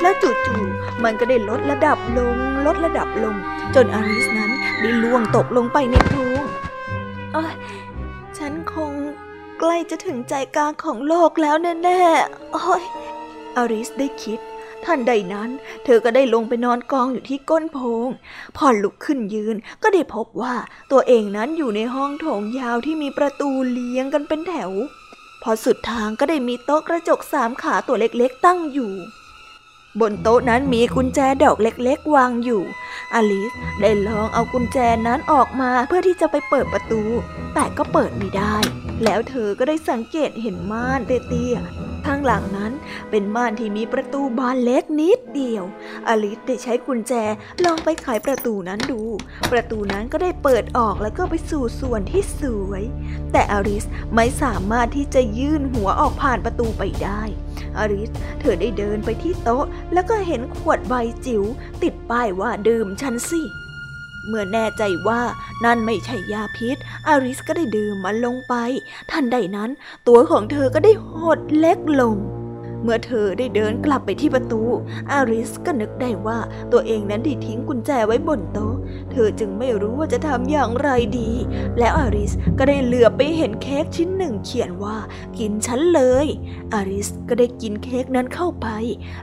[0.02, 3.36] และจู่ๆมันก็ได้ลดระดับลง ลดระดับลง
[3.76, 4.52] จนอาริสนั้น
[4.82, 6.44] ได้ล่วงตกลงไปในโพรง
[7.34, 7.54] เอ้ย
[8.38, 8.92] ฉันคง
[9.60, 12.84] ใกล้จะถึงใจกลางของโลกแล้วแน่ๆโอ้ย
[13.58, 14.40] อาริสได้คิด
[14.86, 15.50] ท่านใดนั้น
[15.86, 18.08] เธอก็ได้ลงไปนอนกองอยู่ที่ก้นโพง
[18.58, 20.56] พอลุกขึ้นยืนก็ได้พบว่า
[20.92, 24.72] ตัวเองนั้นอยู่ในห้องโถงยาวที่มีประตูเลี้ยงกันเป็นแถว
[25.44, 28.94] พอสุดทางก็ได้มีโต๊ะกระจกสามขาตัวเล็กๆตั้งอยู่
[30.00, 32.64] บนโต๊ะนั้นมีกุญแจดอกเล็กๆ วางอยู่
[33.14, 33.52] อลิส
[33.82, 34.78] ได้ลองเอากุญแจ
[35.08, 37.02] นั้นออกมาเพื่อที่จะไปเปิดประตู
[37.54, 38.56] แต่ก็เปิดไม่ได้
[39.04, 42.72] แล้วเธอก็ได้สังเกตเห็นม่านเตี้ยๆข้างหลังนั้น
[43.10, 45.64] เป็นม่านที่มีประตูบานเล็กนิดเดียว
[46.08, 47.14] อลิสได้ใช้กุญแจ
[47.64, 49.02] ลองไปไขประตูนั้นดู
[49.52, 52.84] ประตูนั้นก็ได้เปิดออกแล้วก็ไปสู่ส่วนที่สวย
[53.32, 57.22] แต่อลิสไม่สามารถที่จะยื่นหัวออกผ่านประตูไปได้
[57.78, 60.94] อลิสเธอได้เดินไปที่โต๊ะแล้วก็เห็นขวดใบ
[61.26, 61.44] จิ๋ว
[61.84, 63.42] ติดป้ายว่าดื่มฉันสิ
[64.28, 65.22] เมื่อแน่ใจว่า
[65.66, 68.54] นั่นไม่ใช่ยาพิษ อาริสก็ได้ดื่มมันลงไป
[69.12, 69.70] ทันใดนั้น
[70.08, 72.16] ตัวของเธอก็ได้หดเล็กลง
[72.84, 74.62] เมื่อเธอได้เดินกลับไปที่ประตู
[75.12, 76.40] อาริสก็นึกได้ว่า
[76.72, 78.76] ตัวเองนั้นได้ทิ้งกุญแจไว้บนโต๊ะ
[79.12, 80.90] เธอจึงไม่รู้ว่าจะทำอย่างไร
[81.20, 81.32] ดี
[81.80, 84.98] แล้วอาริสก็ได้เหลือบไปเห็นเค้กชิ้นหนึ่งเขียนว่า
[85.40, 86.28] กินฉันเลย
[86.74, 88.68] อาริสก็ได้กินเค้กนั้นเข้าไป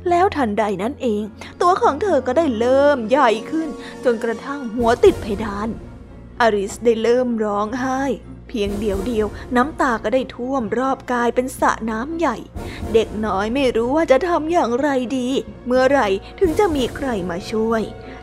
[0.09, 1.23] แล้วทันใดนั้นเอง
[1.63, 3.69] ตัวของเธอก็ได้เริ่มใหญ่ขึ้น
[4.05, 5.69] จนกระทั่งหัวติดเพดาน
[6.41, 8.03] อาริสได้เริ่มร้องไห้
[8.49, 12.37] เพียงเดียวเดียวน้ำตาก็ได้ท่วมรอบกายเป็นสระน้ำใหญ่
[12.93, 15.29] เด็กน้อยไม่รู้ว่าจะทำอย่างไรดี
[15.67, 16.09] เมื่อไหร่
[16.41, 17.83] ถึงจะมีใครมาช่วย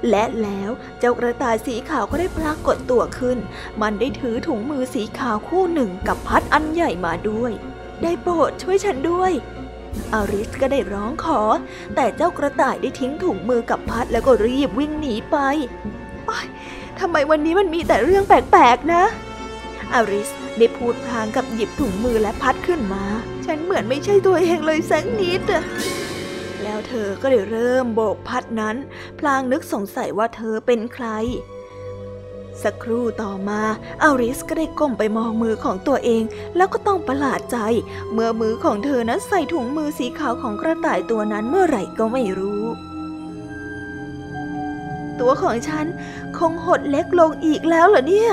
[0.10, 3.38] และแล้วเจ้ากระต่ายสีขาวก็ได้ปรากฏตัวขึ้น
[3.82, 7.52] มันได้ถือถุงมือสีขาวคู่หนึ่งกับพัดอันใหญ่มาด้วย
[8.04, 9.32] ได้โปรดช่วยฉันด้วย
[10.14, 11.42] อาริสก็ได้ร้องขอ
[11.96, 15.38] แต่เจ้ากระต่ายได้ทิ้งถุงมือกับพัดแล้วก็รีบวิ่งหนีไป
[17.00, 19.04] ทำไมวันนี้มันมีแต่เรื่องแปลกๆนะ
[19.94, 23.04] อาริสได้พูดพลางกับหยิบถุงมือและพัดขึ้นมา
[23.46, 25.64] ฉันเหมือนไม่ใช่ตัวเองเลยสักนิดอะ
[26.64, 28.76] แล้วเธอก็ได้เริ่มโบกพัดนั้น
[29.20, 31.08] พลางนึกสงสัยว่าเธอเป็นใคร
[32.64, 33.62] สักครู่ต่อมา
[34.04, 36.24] อาริสก็ได้ก้มไปมองมือของตัวเอง
[36.56, 37.58] แล้วก็ต้องประหลาดใจ
[38.14, 42.64] เมื่อมือของเธอนั้นใส่ถุงมือสีขาวของกระต่ายตัวนั้นเมื่อไหร่ก็ไม่รู้
[45.20, 45.86] ตัวของฉัน
[46.38, 48.32] คงหดเล็กลงอีกแล้วเหรอเนี่ย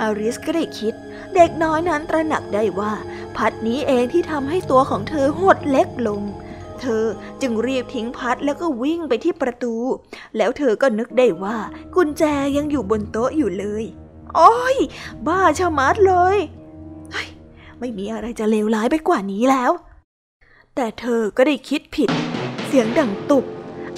[0.00, 0.94] อาริสก็ได้คิด
[1.34, 2.92] เด็กน้อยนั้นตระหนักได้ว่า
[3.36, 6.22] พัดนี้เองที่ทำให้ตัวของเธอหดเล็กลง
[6.80, 7.04] เธอ
[7.42, 9.74] จึงรีบทิ้งพัดแล้วก็วิ่งไปที่ประตู
[10.36, 11.56] แล้วเธอก็นึกได้ว่า
[11.94, 12.22] กุญแจ
[12.56, 13.84] ยังอยู่บนโต๊ะอยู่เลย
[14.36, 14.76] โอ้ย
[15.26, 16.36] บ้าชะมัดเลย
[17.12, 17.28] เฮ้ย
[17.78, 19.70] ไม่มีอะไรจะเลวร้ายไปกว่านี้แล้ว
[20.74, 22.10] แต่เธอก็ได้คิดผิด
[22.66, 23.44] เสียงดังตุบ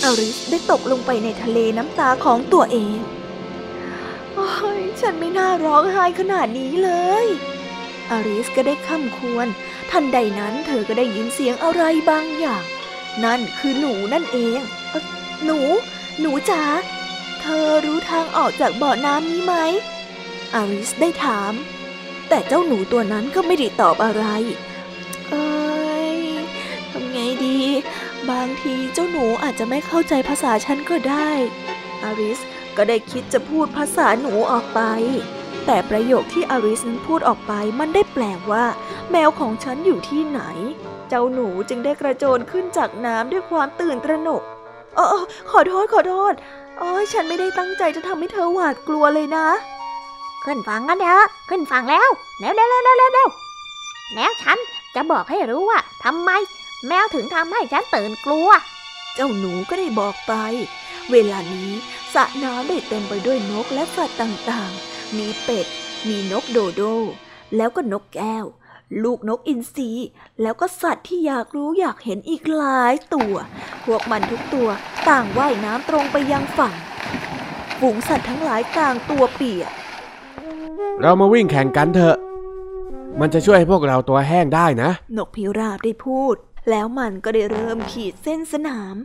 [0.03, 2.97] อาริสได้ตกลงไปในทะเลน้ำตาของตัวเอง
[4.77, 6.91] ยฉันไม่น่าร้องไห้ขนาดนี้เล
[7.25, 7.27] ย
[8.11, 9.47] อาริสก็ได้ข้ามควร
[9.91, 12.65] ทันใดนั้นเธอก็ได้ยินเสียงอะไรบางอย่าง
[13.25, 14.95] นั่นคือหนูนั่นเองเอ
[15.45, 15.59] หนู
[16.21, 16.63] หนูจ๋า
[17.41, 19.55] เธอรู้ทางออกจากบ่อน้ำนี้ไหม
[20.55, 21.53] อาริสได้ถาม
[22.29, 24.25] แต่เจ้าหนูตัวนั้นก็ไม่ได้ตอบอะไร
[25.31, 26.19] เอ้ย
[26.91, 27.61] ทำไงดี
[28.31, 31.31] บางทีเจ้าหนูอาจจะไม่เข้าใจภาษาฉันก็ได้
[32.05, 32.41] อาริส
[32.77, 34.81] ก็ได้คิดจะพูดภาษาหนูออกไป
[35.67, 38.65] แต่ประโยคที่อาริสนั้นพูดออกไปมันได้แปลว่า
[39.11, 40.41] แมวของฉันอยู่ที่ไหน
[41.09, 44.43] เจ้าหนูจึงได้กระโจนขึ้นจากน้ำด้วยความตื่นตระหนก
[44.95, 46.35] เออเออขอโทษขอโทษ
[46.79, 49.47] โอ้ยฉันไม่ได้ตั้งใจจะทำให้เธอหวาดกลัวเลยนะ
[50.45, 52.09] ขึ้นฝั่งกันเถอะขึ้นฝั่งแล้ว
[52.39, 53.29] เร็วเร็วเร็วเร็วเร็วเร็ว
[54.15, 54.59] แล้วฉัน
[54.95, 56.31] จะบอกให้รู้ว่าทำไม
[56.89, 58.49] แมวถึงทำให้ฉันตื่นกลัว
[59.15, 60.33] เจ้าหนูก็ได้บอกไป
[61.11, 61.71] เวลานี้
[62.15, 65.67] สระน้ำได้เต็มไปด้วยนกและสัตว์ต่างๆ มีเป็ด
[66.09, 66.83] มีนกโดโด
[67.57, 68.45] แล้วก็นกแก้ว
[69.03, 69.91] ลูกนกอินทรี
[70.43, 73.35] แล้วก็สัตว์ที่อยากรู้อยากเห็นอีกหลายตัว
[73.85, 74.69] พวกมันทุกตัว
[75.09, 76.75] ต่างว่ายน้ำตรงไปยังฝั่ง
[77.81, 79.73] ฝูงสัตว์ทั้งหลายต่างตัวเปียก
[81.01, 82.17] เรามาวิ่งแข่งกันเถอะ
[83.21, 86.37] มันจะช่วยให้พวกเราตัวแห้งได้นะ นกพิราบได้พูด
[86.71, 88.97] แล้วมันก็ได้เริ่มขีดเส้นสนาม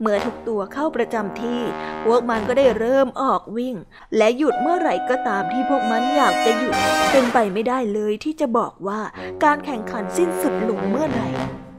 [0.00, 1.60] เมื่อทุกตัวเข้าประจำที่
[2.04, 3.76] พวกมันก็ได้เริ่มออกวิ่ง
[4.16, 6.74] และหยุดเมื่อไหร่ก็ตามที่พวกมันอยากจะหยุด
[7.10, 9.00] เป็นไปไม่ได้เลยที่จะบอกว่า
[9.44, 11.28] การแข่งขันสิ้นสุดลงเมื่อไหร่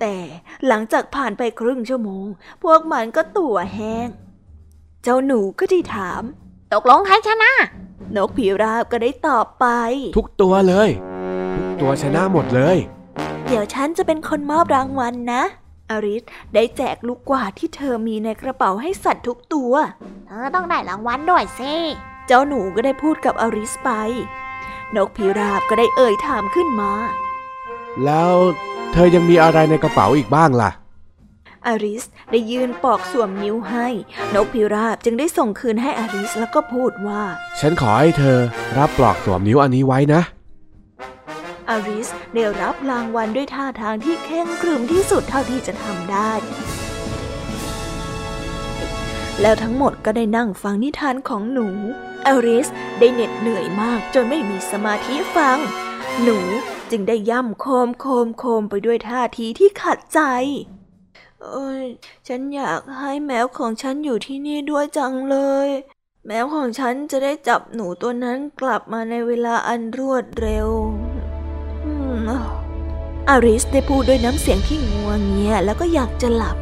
[0.01, 0.15] แต่
[0.67, 2.25] หลังจากผ่านไปครึ่งชั่วโมง
[2.63, 4.07] พวกมันก็ตัวแห้ง
[5.03, 6.21] เจ้าหนูก็ได้ถาม
[6.73, 7.53] ตกลงใครชนะ
[8.15, 9.65] นกพิราบก็ได้ตอบไป
[10.17, 10.89] ทุกตัวเลย
[11.55, 15.43] ทุกตัวชนะหมดเลยเดี๋ยวฉันจะเป็นคนมอบรางวัลนะ
[15.91, 19.73] อาริสได้แจกลูกกวาดที่เธอมีในกระเป๋าให้สัตว์ทุกตัว
[20.27, 21.73] เธอต้องได้รางวัลด้วยสิ
[22.27, 23.89] เจ้าหนูก็ได้พูดกับอาริสไป
[24.95, 26.91] นกพิราบก็ได้เอ่ยถามขึ้นมา
[28.05, 28.33] แล้ว
[28.93, 30.71] เธอยังมีอะไรในกระเป๋าอีกบ้างล่ะ
[31.67, 33.87] อาริสได้ยืนปอกสวมนิ้วให้
[34.35, 37.21] นกพิราบจึงได้ส่งคืนให้อาริสแล้วก็พูดว่า
[37.59, 38.37] ฉันขอให้เธอ
[38.77, 40.21] รับปลอกสวมนิ้วอันนี้ไว้นะ
[41.69, 46.31] อาริสได้รับรางวัลด้วยท่าทางที่เข่งขรึมที่สุดเท่าที่จะทำได้
[49.41, 51.67] แล้วทั้งหมดก็ได้นั่งฟังนิทานของหนู
[52.27, 52.67] อาริส
[52.99, 55.57] ได้เหน็ดเหนื่อยมากจนไม่มีสมาธิฟัง
[56.23, 56.37] หนู
[56.91, 60.19] จึงได้ย่ำโคมโคมโคมไปด้วยท่าทีที่ขัดใจ
[61.41, 61.85] เอ้ย
[62.27, 65.69] ฉันอยากให้แมวของฉันอยู่ที่นี่ด้วยจังเลย
[66.27, 70.69] แมวของฉันจะได้จับหนูตัวนั้นกลับมาในเวลาอันรวดเร็ว
[73.29, 76.57] อาริสได้พูดด้วยน้ำเสียงที่งัวงเงียแล้วก็อยากจะหลับ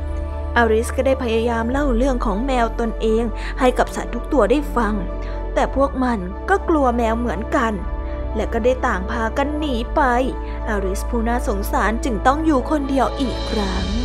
[0.58, 3.24] อาริสก็ได้พยายามเล่าเรื่องของแมวตนเอง
[3.60, 4.94] ให้กับสัตว์ทุกตัวได้ฟัง
[5.54, 6.20] แต่พวกมัน
[6.50, 7.74] ก็กลัวแมวเหมือนกัน
[8.36, 10.02] และก็ได้ต่างพากันหนีไป
[10.70, 14.01] อาริสผู้น่าสงสารจึงต้องอยู่คนเดียวอีกครั้ง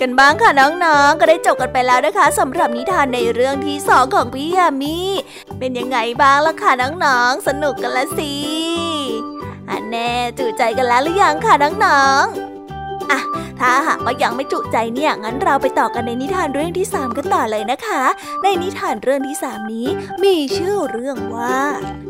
[0.00, 4.98] กันบ้างคะน้องๆ ก็ได้จบกันไปแล้วนะคะสำหรับนิทานในเรื่องที่สองของพี่ยามี
[5.58, 8.34] เป็นยังไงบ้างล่ะคะน้องๆ สนุกกันละสิ
[9.70, 13.20] อันแน่จุใจกันแล้วหรือยังคะน้องๆอะ
[13.60, 18.02] ถ้าหากว่ายังไม่จุใจเนี่ย งั้นเราไปต่อกันในนิทานเรื่องที่สามกันต่อเลยนะคะ
[18.42, 19.88] ในนิทานเรื่องที่สามนี้
[20.24, 21.60] มีชื่อเรื่องว่า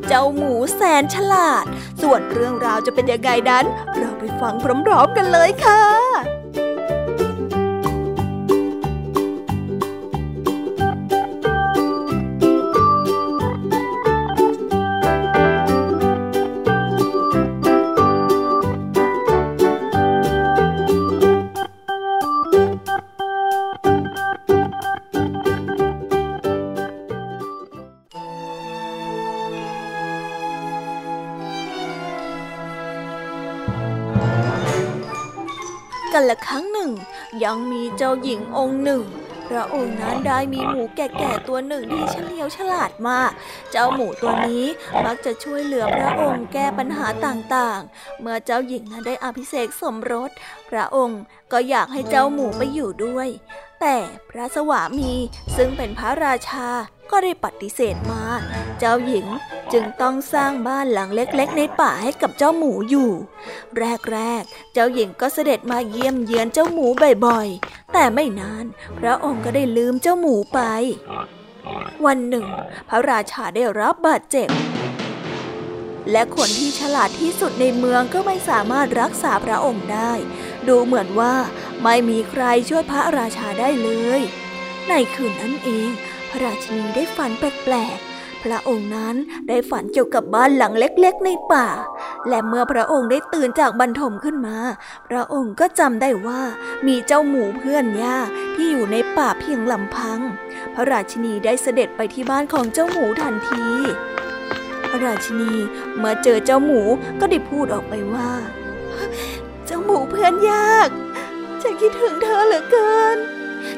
[0.08, 1.64] เจ้าหมูแสนฉลาด
[2.02, 3.64] ส่วนเรื่องราวจะเป็นยังไงนั้น
[3.96, 4.54] เราไปฟัง
[4.86, 5.82] พร้อมๆกันเลยค่ะ
[37.52, 39.04] ยังมีเจ้าหญิงองค์หนึ่ง
[39.48, 43.30] พระองค์นั้นได้มีหมูแก่ๆตัวหนึ่งที่เฉลียวฉลาดมาก
[43.70, 44.64] เจ้าหมูตัวนี้
[45.04, 50.30] มักจะช่วยเหลือพระองค์แก้ปัญหาต่างๆ เมื่อเจ้าหญิงนั้นได้อภิเษกสมรส
[50.70, 51.22] พระองค์
[51.52, 53.28] ก็อยากให้เจ้าหมูไปอยู่ด้วย
[53.80, 53.96] แต่
[54.30, 55.12] พระสวามี
[55.56, 56.66] ซึ่งเป็นพระราชา
[57.10, 58.22] ก็ได้ปฏิเสธมา
[58.78, 59.26] เจ้าหญิง
[59.72, 63.10] จึงต้องสร้างบ้านหลังเล็กๆ ในป่าให้กับเจ้าหมูอยู่
[64.12, 66.86] แรกๆ เจ้าหญิงก็เสด็จมาเยี่ยมเยือนเจ้าหมู
[67.26, 68.64] บ่อยๆ แต่ไม่นาน
[68.98, 70.60] พระองค์ก็ได้ลืมเจ้าหมูไป
[72.06, 72.46] วันหนึ่ง
[72.88, 74.48] พระราชาได้รับบาดเจ็บ
[76.10, 80.12] และคนที่ฉลาดที่สุดในเมืองก็ไม่สามารถรักษาพระองค์ได้
[80.68, 81.34] ดูเหมือนว่า
[81.82, 84.20] ไม่มีใครช่วยพระราชาได้เลย
[84.88, 85.90] ในคืนนั้นเอง
[86.30, 88.11] พระราชินีได้ฝันแปลกๆ
[88.42, 89.14] พระองค์นั้น
[89.48, 91.68] ได้ฝันเกี่ยวกับบ้านหลังเล็กๆในป่า
[92.28, 94.56] และเมื่อพระองค์ได้ตื่นจากบรรทมขึ้นมา
[95.08, 96.42] พระองค์ก็จำได้ว่า
[96.86, 100.20] มีเจ้าหมูเพื่อนยากที่อยู่ในป่าเพียงลำพัง
[100.74, 103.64] พระราชินีได้เสด็จไปที่บ้านของเจ้าหมูทันที
[104.90, 105.52] พระราชินี
[105.96, 106.80] เมื่อเจอเจ้าหมู
[107.20, 108.30] ก็ได้พูดออกไปว่า
[109.66, 110.88] เจ้าหมูเพื่อนยาก
[111.62, 113.16] ฉันคิดถึงเธอเหลือเกิน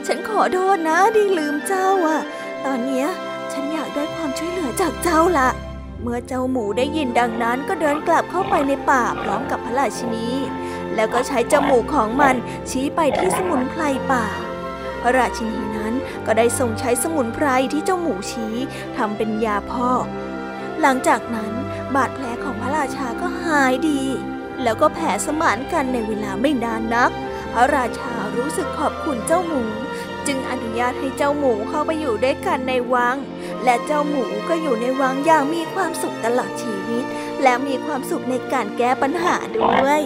[0.07, 2.21] ฉันขอโทษนะที่ลืมเจ้าอะ
[2.65, 3.09] ตอนนี้ย
[4.39, 5.49] ช่วยเหลือจากเจ้าละ
[6.03, 10.29] เมื่อเจ้าหมูได้ยินดังนั้นก็เดินกลับเข้าไปในป่าพร้อมกับพระราชินี
[10.95, 12.35] แล้วก็ใช้จมูกของมัน
[12.71, 13.83] ชี้ไปที่สมุนไพร
[14.13, 14.27] ป่า
[15.01, 15.95] พระราชินีนั้น
[16.27, 18.55] ก็ได้ทรงใช้สมุนไพรที่เจ้าหมูชี้
[18.97, 20.05] ทำเป็นยาพอก
[20.81, 21.53] หลังจากนั้น
[21.95, 24.03] บาดแผลของพระราชาก็หายดี
[24.63, 27.11] แล้วก็แผ่สมานกันในเวลาไม่นานนัก
[27.53, 29.63] พระราชารู้สึกขอบคุณเจ้าหมู
[30.27, 33.17] จึงอนุญาตให้เจ้าหมูเข้าไปอยู่ด้วยกันในวัง
[33.65, 37.05] และเจ้าหมูก็อยู่ในวังอย่างมีความสุขตลอดชีวิต
[37.43, 40.03] และมีความสุขในการแก้ปัญหาด้วย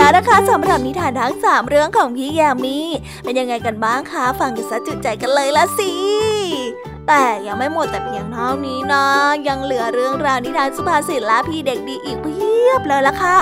[0.00, 2.78] แล้วนะคะสำหรับนิทานทั้งสามเรื่องของพี่ยามี
[3.24, 5.90] เป็นยังไงกันบ้างคะ ฟังกันซะจุใจกันเลยละสิ
[7.10, 9.04] แต่ยังไม่หมดแต่เพียงเท่านี้นะ
[9.48, 13.38] ยังเหลือเรื่องราวนิทานสุภาษิตและพี่เด็กดีอีกเพียบเลยละค่ะ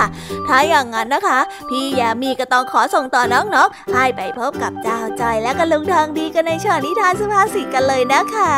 [0.47, 1.39] ถ้าอย่างนั้นนะคะ
[1.69, 8.53] พี่ยามีก็ต้องขอส่งต่อน้องๆให้ไปพบกับเจ้าจอยและก็ลุงทางดีกันในช่วงนิทานสุภาษิตกันเลยนะคะ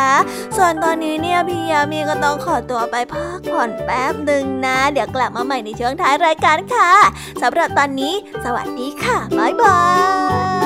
[0.58, 6.92] ส่วนตอนนี้เนี่ยพี่ยามีก็ต้องขอตัวไปพักผ่อนแป๊บหนึ่งนะ เดี๋ยวกลับมาใหม่ในช่วงท้ายรายการค่ะ
[7.42, 8.14] สำหรับตอนนี้
[8.46, 9.80] สวัสดีค่ะบ๊ายบา
[10.60, 10.61] ย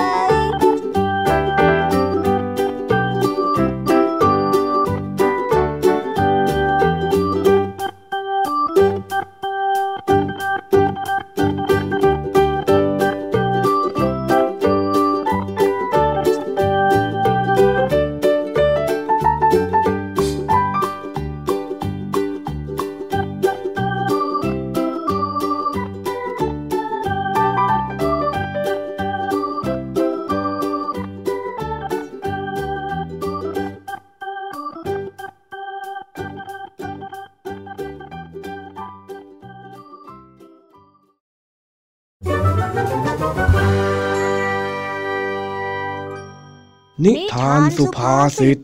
[47.06, 48.62] นิทานสุภาษิต เ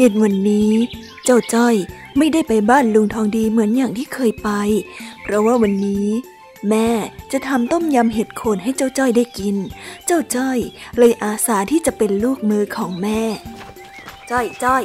[0.00, 0.72] ย็นวันนี้
[1.24, 1.74] เจ้าจ้อย
[2.18, 4.50] ไม่ได้ไปบ้านลุงทองดีเหมือนอย่างที่เคยไป
[5.22, 6.06] เพราะว่าวันนี้
[6.70, 6.90] แม่
[7.32, 9.56] จะทำต้มยำเห็ดโคนให้เจ้าจ้อยได้กิน
[10.06, 10.58] เจ้าจ้อย
[10.98, 13.22] เลยอาสาที่จะเป็นลูกมือของแม่
[14.30, 14.82] จ้อยจ้อย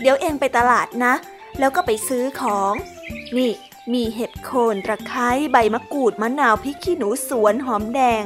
[0.00, 1.14] เดี๋ยวเองไปตลาดนะ
[1.58, 2.74] แล้วก็ไปซื้อของ
[3.36, 3.52] นี่
[3.92, 8.22] มีเห็ดโคนตะไคร้ใบมะกรูดมะนาวพริกขี้หนูสวนหอมแดง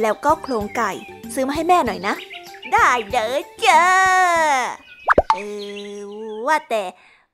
[0.00, 0.92] แล้วก็โครงไก่
[1.34, 2.14] ซื้อมาให้แม่หน่อยนะ
[2.72, 3.34] ได้เด้อ
[3.64, 3.84] จ้า
[5.34, 5.38] เอ
[5.96, 6.00] อ
[6.46, 6.82] ว่าแต่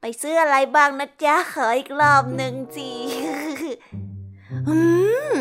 [0.01, 2.91] ไปซื้ออะไรบ้างนะจ๊ะขออีกรอบหนึ่งจี
[4.69, 4.77] อื
[5.37, 5.39] ม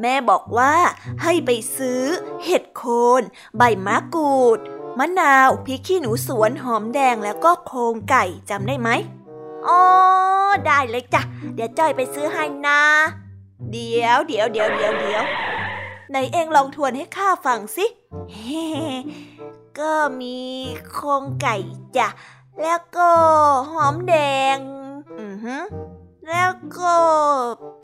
[0.00, 0.74] แม่บอกว่า
[1.22, 2.02] ให้ไปซื้อ
[2.44, 2.82] เห็ดโค
[3.20, 3.22] น
[3.56, 4.58] ใบมะกรูด
[4.98, 8.88] มะนาวพริกขี้หนูสวนหอมแดงแล้วก็โครงไก่จำได้ไหม
[9.68, 9.82] อ๋อ
[10.66, 11.22] ได้เลยจ้ะ
[11.54, 12.80] เดี๋ยวจ้อยไปซื้อให้นะ
[13.70, 15.24] เดี๋ยวเดี๋ยวเดี๋ยวเดี๋ยวเดี๋ยว
[16.10, 17.86] ไหนเองลองทวนให้ข้าฟังสิ
[18.32, 18.64] เฮ้
[19.78, 20.38] ก็มี
[20.92, 21.56] โครงไก่
[21.96, 22.08] จ้ะ
[22.62, 23.10] แล้วก็
[23.72, 24.14] หอมแด
[24.56, 24.58] ง
[25.18, 25.56] อือฮึ
[26.30, 26.96] แล้วก็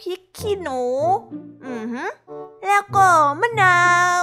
[0.01, 0.83] พริกขี้หนู
[1.67, 2.05] อือฮึ
[2.67, 3.09] แล้วก็
[3.41, 3.79] มะนา
[4.19, 4.21] ว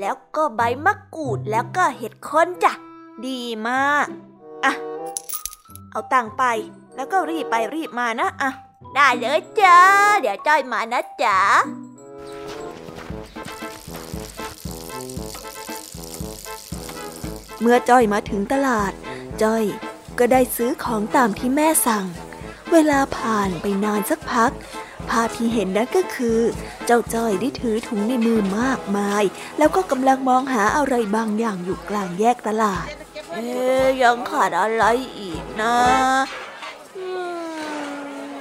[0.00, 2.72] แล้วก็ใบมะกรูด แล้วก็เห็ดค้นจ้ะ
[3.26, 4.06] ดีมาก
[4.64, 4.72] อะ
[5.90, 6.44] เอาตังไป
[6.96, 8.50] แล้วก็รีบไปรีบมานะ อะ
[8.94, 9.78] ได้เลยจ้า
[10.20, 11.38] เดี๋ยวจ้อยมานะจ๊ะ
[17.60, 18.92] เมื่อจ้อยมาถึงตลาด
[19.42, 19.64] จ้อย
[20.18, 22.06] ก็ได้ซื้อของตามที่แม่สั่ง
[22.72, 24.52] เวลาผ่านไปนานสักพัก
[25.10, 26.40] ภาพที่เห็นนั้นก็คือ
[26.86, 29.24] เจ้าจ้อยได้ถือถุงในมือมากมาย
[29.58, 32.86] แล้วก็กำลังมองหาอะไรบางอย่างอยู่กลางแยกตลาด
[33.32, 33.48] เอ๊
[34.02, 34.84] ยังขาดอะไร
[35.18, 35.76] อีกนะ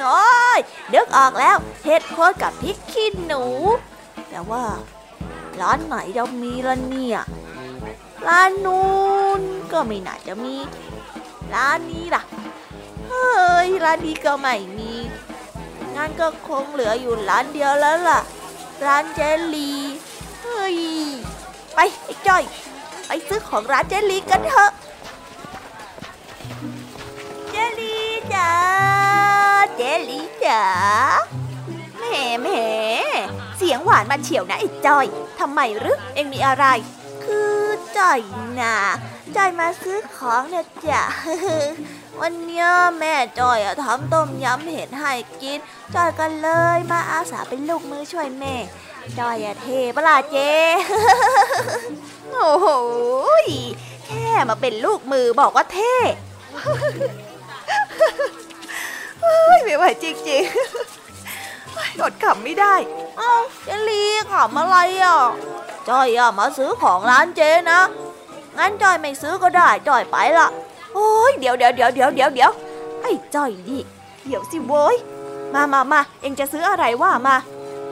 [0.03, 0.57] น้อย
[0.93, 3.43] นึกออกแล้วเห็ดโคนกับพริกขี้หนู
[4.29, 4.63] แต่ว่า
[5.61, 7.19] ร้านไหนจะมีละเนี่ย
[8.27, 8.87] ร้านนู้
[9.39, 10.55] นก็ไม่น่าจะมี
[11.53, 12.23] ร้านนี้ล่ะ
[13.13, 14.93] ฮ้ยร้านนี้ก็ไม่มี
[15.95, 18.21] งั้นก็คงเหลืออยู่ร้านเดียวแล้วล่ะ
[18.85, 19.73] ร้านเจลลี
[20.41, 20.77] เฮ้ย
[21.73, 22.43] ไปไอ้จ้อย
[23.07, 24.71] ไปซื้อของร้านเจลลีกันเถอะ
[27.51, 27.97] เจลลี
[28.33, 28.51] จ๋า
[29.75, 30.63] เจลลีจ๋า
[31.97, 32.03] แหม
[32.41, 32.47] แหม
[33.57, 35.05] เสียงหวานมาเฉียวนะไอ้จ้อย
[35.39, 36.65] ทำไมรือเอ็งมีอะไร
[37.23, 37.53] คือ
[37.97, 38.19] จ้อย
[38.61, 38.75] นะ
[39.35, 41.01] จ้อยมาซื้อของเนี่ยจ้ะ
[42.21, 42.67] วันเนี้ย
[42.99, 45.11] แม่จอยอะทำต้มยำเห็ดให้
[45.41, 45.59] กิน
[45.95, 48.55] จอยก็เลยมาอาสาเป็นลูกมือช่วยแม่
[49.19, 50.37] จอยอะเทปะล่ะเจ
[52.31, 52.67] โอ้โห
[54.05, 55.95] แค่มาเป็นลูกมือบอกว่าเท่
[59.63, 62.75] ไม่ไหวจริงๆอดขำไม่ได้
[63.17, 63.33] เอ้า
[63.63, 65.19] เจลีขำอะไรอะ
[65.89, 67.41] จอยอะมาซื้อของร้านเจ
[67.71, 67.81] นะ
[68.57, 70.49] งั้นจอยไม่ซื้อก็ได้จอยไปละ
[70.93, 72.51] โอ้ยเดี๋ยวเดี๋ยวเดี๋ยวเดี๋ยวเดี๋ยวเดี๋ยว
[73.01, 73.79] ไอ้จ้อยดิ
[74.25, 74.95] เดี๋ยวสิโว้ย
[75.53, 77.35] มามามาเอ็งจะซื้ออะไรว่ามา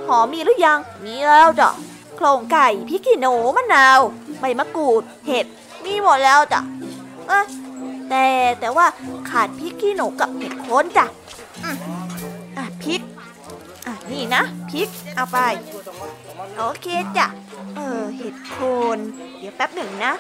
[0.08, 1.70] หอมมีหรือยัง มีแล้วจ้ะ
[2.16, 4.00] โครงไก่พริกขี้หนูมะนาว
[4.40, 5.46] ใบมะกรูด เห็ด
[5.86, 6.60] มีหมดแล้วจ้ะ
[7.28, 7.46] เอะ
[8.10, 8.26] แต่
[8.60, 8.86] แต่ว่า
[9.30, 11.06] ขาดพริกขี้หนูกับเห็ดโคนจ้ะ
[11.64, 11.78] อืม
[12.58, 13.02] อะพริก
[13.86, 15.38] อะนี่นะพริกเอาไป
[16.58, 16.88] โอเค
[17.18, 17.28] จ้ะ
[17.76, 18.56] เออเห็ดโค
[18.96, 18.98] น
[19.38, 20.14] เดี๋ยวแป๊บหนึ่งนะ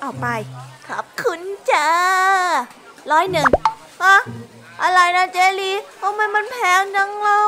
[0.00, 0.26] เอาไป
[0.88, 1.40] ขอบคุณ
[1.70, 1.90] จ้า
[3.10, 3.48] ร้อยหนึ่ง
[4.02, 4.16] ฮะ
[4.82, 7.40] อะไรนะเจลีทำไมมันแพงจังเรา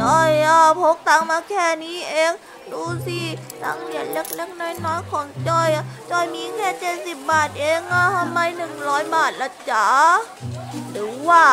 [0.00, 2.32] จอยอะพกตังมาแค่นี้เอง
[2.72, 3.20] ดูสิ
[3.62, 9.86] ตังเหรียญเล็กๆน้อยๆของจอยอะจอยมีแค่เจ็ดสิบบาทเองอะทำไมหนึ่งร้อยบาทละจ๊ะ
[10.90, 11.44] หรือว่า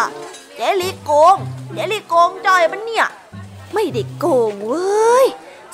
[0.55, 1.35] เจลีโกง
[1.73, 3.07] เจลีโกงจอยมันเนี่ย
[3.73, 5.27] ไม่ได้โกงเว้ย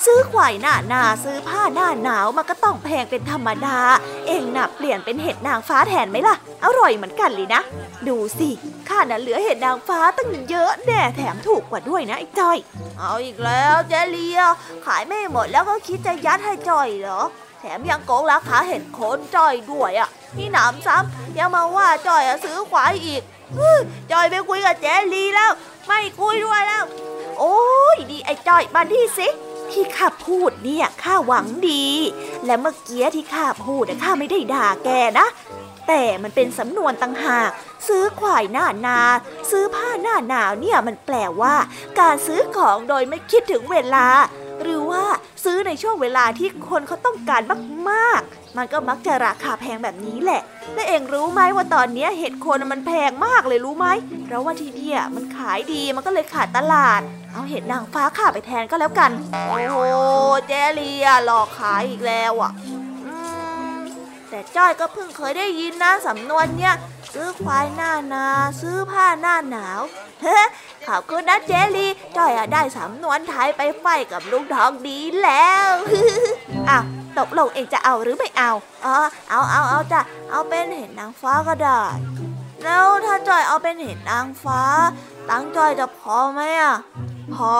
[0.06, 3.78] ซื้อควายหน้าหนาซื้อผ้าหน้าหนาวมันก็ต้องแพงเป็นธรรมดา
[4.26, 7.62] เองน่ะเปลี่ยนเป็นเห็ดนางฟ้าแทนไหมล่ะ อร่อยเหมือนกันเลยนะ
[8.08, 8.48] ดูสิ
[8.88, 12.58] ข้าน่ะเหลือเห็ดนางฟ้าตั้งเยอะแน่แถมถูกกว่าด้วยนะไอ้จอย
[12.98, 14.40] เอาอีกแล้วเจเลีย
[14.86, 17.20] ขายไม่หมดแล้วก็คิดจะยัดให้จอยเหรอ
[17.60, 23.22] แถมยังโกงราคาเห็ดโคนจอยด้วยอะนี่หนำซ้ำยังมาว่าจอยอะซื้อควายอีก
[23.56, 23.82] ฮึ่ม
[24.12, 25.50] จอยไปคุยกับเจลีแล้ว
[25.86, 26.84] ไม่คุยด้วยแล้ว
[27.38, 27.58] โอ้
[27.94, 29.28] ยดีไอ้จอยมาดีสิ
[29.72, 31.86] ที่ข้าพูดเนี่ยข้าหวังดี
[32.46, 34.88] และเมื่อกี้ที่ข้าพูดข้าไม่ได้ด่าแก
[35.18, 35.26] นะ
[35.88, 37.48] แต่มันเป็นสำนวนต่างหาก
[37.88, 38.98] ซื้อควายหน้านา
[39.50, 41.54] ซื้อผ้าหน้าหนาวเนี่ยมันแปลว่า
[42.00, 44.06] การซื้อของโดยไม่คิดถึงเวลา
[44.62, 45.04] หรือว่า
[45.44, 47.42] ซื้อในช่วงเวลาที่คนเขาต้องการ
[47.90, 50.42] มากๆ มันก็มักจะราคาแพงแบบนี้แหละ
[50.74, 53.86] และเองรู้ไหมว่าตอนนี้เห็ดโคนมันแพงมากเลยรู้ไหม
[54.24, 57.00] เพราะว่าที่เนี่ยมันขายดีมันก็เลยขาดตลาด
[57.32, 59.10] เอาเห็ดนางฟ้าขาไปแทนก็แล้วกัน
[59.48, 59.78] โอ้โห
[60.48, 62.52] เจเลียหลอกขายอีกแล้วอะ
[64.30, 66.74] แต่จ้อยก็เพิ่งเคยได้ยินนะสำนวนเนี่ย
[67.14, 68.26] ซื้อควายหน้านา
[68.60, 69.80] ซื้อผ้าหน้าหนาว
[70.22, 70.38] เฮ้
[70.86, 75.68] ขอบคุณนะเจลีจ้อยอะได้สำนวนไทยไปไฟกับลุงทองดีแล้ว
[76.68, 76.84] อ้าว
[77.18, 78.52] ตกลงเองจะเอาหรือไม่เอา
[78.84, 78.96] อ๋อ
[79.28, 80.00] เอาเอาเอาจ้ะ
[80.30, 81.80] เอาเป็นเห็ดนางฟ้าก็ได้
[82.64, 84.60] แล้วถ้าจอยเอาเป็นเห็ดนางฟ้า
[85.28, 86.74] ตังค์จอยจะพอไหมอะ
[87.34, 87.54] พอ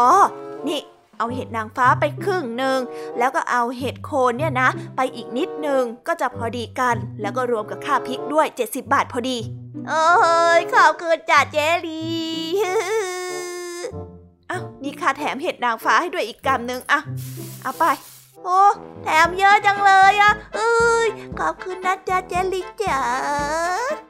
[0.68, 0.80] นี่
[1.18, 2.78] เอาเห็ดนางฟ้าไปครึ่งหนึ่ง
[3.18, 9.38] แล้วก็เอาเห็ดโคนเนี่ยนะ ไปอีกนิดหนึ่งก็จะพอดีกัน แล้วก็รวมกับค่าพริกด้วย 70 บาทพอดี
[9.88, 11.56] เอ้ยขอบคุณจ่าเจ
[11.86, 12.02] ลี
[14.50, 17.00] อ้าวนี่ค่าแถมเห็ดนางฟ้าให้ด้วยอีกกำหนึ่งอะ
[17.62, 17.84] เอาไป
[18.48, 18.62] อ้
[19.02, 23.00] แถมเยอะจังเลยอะเอ้ยขอบคุณนะจ๊ะเจลลี่จ๋า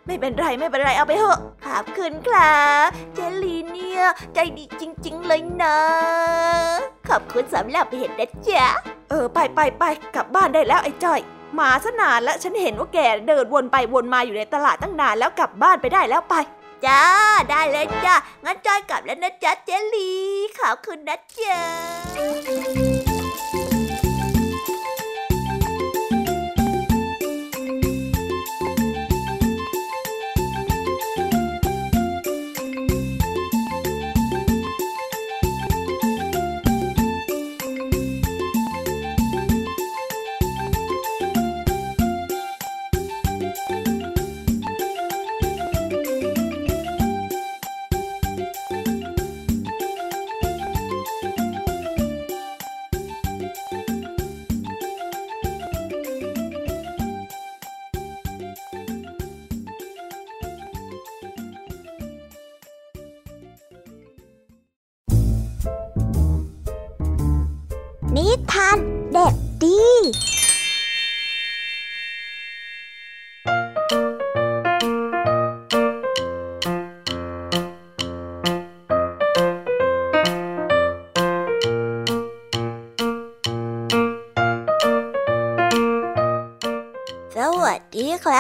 [0.07, 4.03] ไม่เป็นไรไม่เป็นไรเอาไปเถอะขอบคุณครับเจลลี่เนี่ย
[4.34, 5.78] ใจดีจริง ๆ เลยนะ
[7.09, 8.66] ขอบคุณสำหรับเห็ดนะจ๊ะ
[9.11, 9.84] เออไปไปไป
[10.14, 11.20] กลับบ้านได้แล้วไอ้จ้อย
[11.59, 16.34] มาซะนานแล้วฉันเห็นว่าแกเดินวนไปวนมาอยู่ในตลาดตั้งนานแล้วกลับบ้านไปได้แล้วไป
[16.86, 17.03] จ้า
[17.51, 18.14] ได้เลยจ้า
[18.45, 20.18] งั้นจอยกลับแล้วนะจ๊ะเจลลี่
[20.59, 23.18] ขอบคุณนะจ๊ะ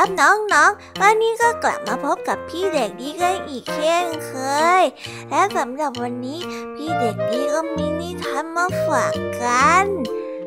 [0.08, 0.20] ครับ
[0.54, 4.32] น้องๆ วันนี้ก็กลับมาพบกับพี่เด็กดีกันอีกเช่นเค
[4.80, 4.82] ย
[5.30, 6.38] และสำหรับวันนี้
[6.74, 9.86] พี่เด็กดีก็มีนิทานมาฝากกัน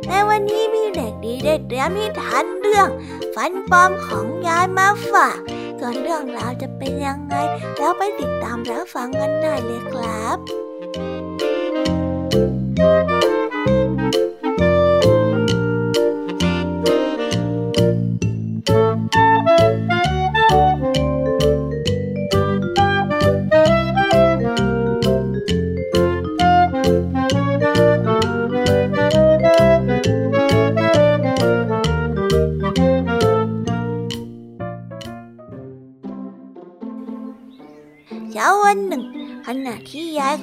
[0.08, 2.88] ในวันนี้พี่เด็กดีได้เตรียมนิทานเรื่อง
[3.36, 5.38] ฟันปลอมของยายมาฝาก
[5.80, 7.36] ส่วนเรื่องราวจะเป็นยังไง
[7.78, 10.71] แล้วไปติดตามรับฟังกันได้เลยครับ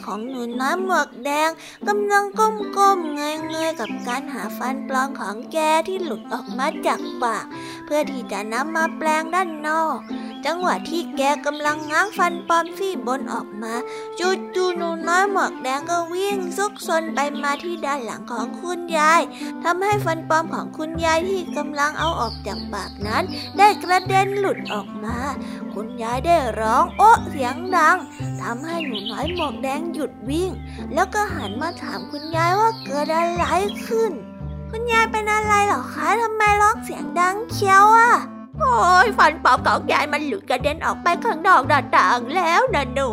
[0.08, 1.50] ของหนูน้ำหมวกแดง
[1.88, 7.44] กำลังก้มๆเงยๆกับการหาฟันปลอมของแกที่หลุดออกมาจากปาก
[7.84, 9.98] เพื่อที่จะนำมาแปลงด้านนอก
[10.46, 13.74] จังหวะที่แกกำลังง้างฟันปลอมซี่บนออกมา
[14.18, 19.22] จู่ๆหนูน้อยหมวกแดงก็วิ่งซุกซนไปมาที่ด้านหลังของคุณยาย
[19.62, 23.24] ทำให้ฟันปลอมของคุณยายที่กำลังเอาออกจากปากนั้น
[23.58, 25.18] ได้กระเด็นหลุดออกมา
[25.74, 27.96] คุณยายได้ร้องโอ๊ะเสียงดัง
[28.40, 30.50] ทำให้หนูน้อยหมวกแดงหยุดวิ่ง
[30.94, 33.44] แล้วก็หันมาถามคุณยายว่าเกิดอะไร
[33.86, 34.12] ขึ้น
[34.70, 38.12] คุณยายเป็นอะไรหรอคะทำไมร้องเสียงดังเคี้ยวอะ
[38.60, 43.10] โอ้ยฟันปลอมของยายมันหลุดกระเด็นออกไปข้างนอกหน้าต่างแล้วนะหนู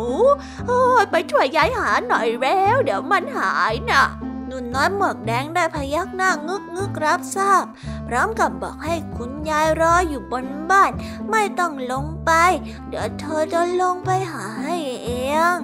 [0.66, 4.04] โอ้ยไปช่วยยายหาหน่อยแล้ว เดี๋ยวมันหายนะ
[4.46, 7.64] หนุ่นน้อยหมวกแดงได้พยักหน้างึกงึกรับทราบ
[8.08, 10.90] พร้อมกับบอกให้คุณยายรออยู่บนบ้าน
[11.30, 12.30] ไม่ต้องลงไป
[12.88, 15.10] เดี๋ยวเธอจะลงไปหาให้เอ
[15.54, 15.56] ง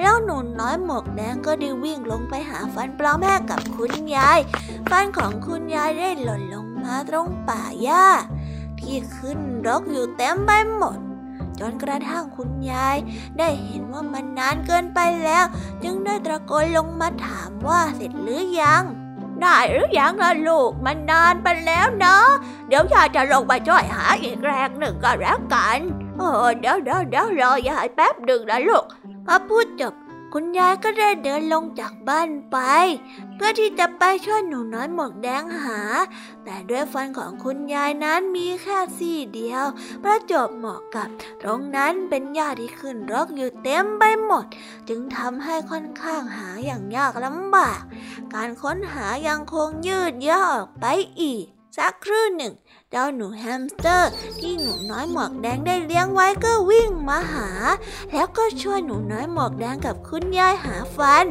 [0.00, 4.38] แล้วหนุ่นน้อยหมวกแดงก็ได้วิ่งลงไปหาฟันปลอมให้กับคุณยาย
[4.90, 8.06] ฟันของคุณยายได้หล่นลงมาตรงป่าหญ้า
[8.80, 10.98] ที่ขึ้นรกอยู่เต็มไปหมด
[11.60, 12.96] จนกระทั่งคุณยาย
[13.38, 15.44] ได้เห็นว่ามันนานเกินไปแล้ว
[15.84, 18.82] จึงได้ตะโกนลงมาถามว่าเสร็จหรือยัง
[19.40, 22.26] ได้หรือยังล่ะลูกมันนานไปแล้วเนาะ
[22.68, 25.78] เดี๋ยวยายจะลงมาช่วยหาอีกแรงหนึ่งก็แล้วกัน
[26.16, 28.84] เออเดี๋ยวเดี๋ยวเดี๋ยวรอยายแป๊บหนึ่งนะลูก
[29.26, 29.94] พอพูดจบ
[30.34, 32.58] คุณยายก็ได้เดินลงจากบ้านไป
[33.34, 35.80] เพื่อที่จะไปช่วยหนูน้อยหมวกแดงหา
[36.44, 39.64] แต่ด้วยฟันของคุณยายนั้นมีแค่ซี่เดียว
[40.02, 41.08] ประจบเหมาะกับ
[41.42, 44.44] ตรงนั้นเป็นหญ้าที่ขึ้นรกอยู่เต็มไปหมด
[44.88, 47.80] จึงทำให้ค่อนข้างหาอย่างยากลำบาก
[48.34, 50.86] การค้นหายังคงยืดเยื้อออกไป
[51.22, 51.44] อีก
[51.76, 52.54] สักครู่หนึ่ง
[52.92, 54.10] เจ้าหนูแฮมสเตอร์
[54.40, 57.48] ที่หนูน้อยหมวกแดงได้เลี้ยงไว้ก็วิ่งมาหา
[58.12, 61.24] แล้วก็ช่วยหนูน้อยหมวกแดงกับคุณยายหาฟัน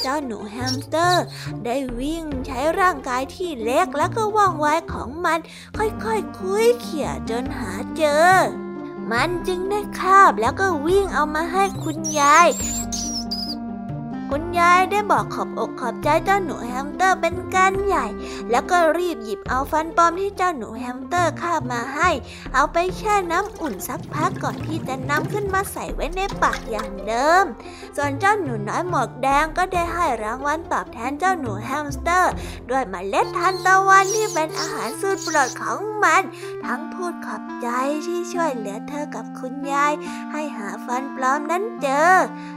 [0.00, 1.24] เจ้าหนูแฮมสเตอร์
[1.64, 5.38] ได้วิ่งใช้ร่างกายที่เล็กและก็ว่องไวของมัน
[5.76, 6.08] ค่อยๆค
[6.38, 8.32] คุยเขี่ยจนหาเจอ
[9.10, 12.48] มันจึงได้คาบแล้วก็วิ่งเอามาให้คุณยาย
[14.34, 18.06] คุณยายได้บอกขอบอกขอบใจเจ้าหนูแฮมสเตอร์เป็นการใหญ่
[18.50, 22.10] แล้วก็รีบหยิบเอาฟันปลอมที่เจ้าหนูแฮมสเตอร์คาบมาให้
[22.54, 27.44] เอาไปแช่น้ำอุ่นสักพักก่อนที่จะนำขึ้นมาใส่ไว้ในปากอย่างเดิม
[27.96, 32.32] ส่วนเจ้าหนูน้อยหมวกแดงก็ได้ให้รางวัลตอบแทนเจ้าหนูแฮมสเตอร์
[32.70, 36.22] ด้วยเมล็ดทานตะวันที่เป็นอาหารสุดโปรดของมัน
[36.64, 37.68] ทั้งพูดขอบใจ
[38.06, 39.92] ที่ช่วยเหลือเธอกับคุณยาย
[40.32, 42.12] ให้หาฟันปลอมนั้นเจอ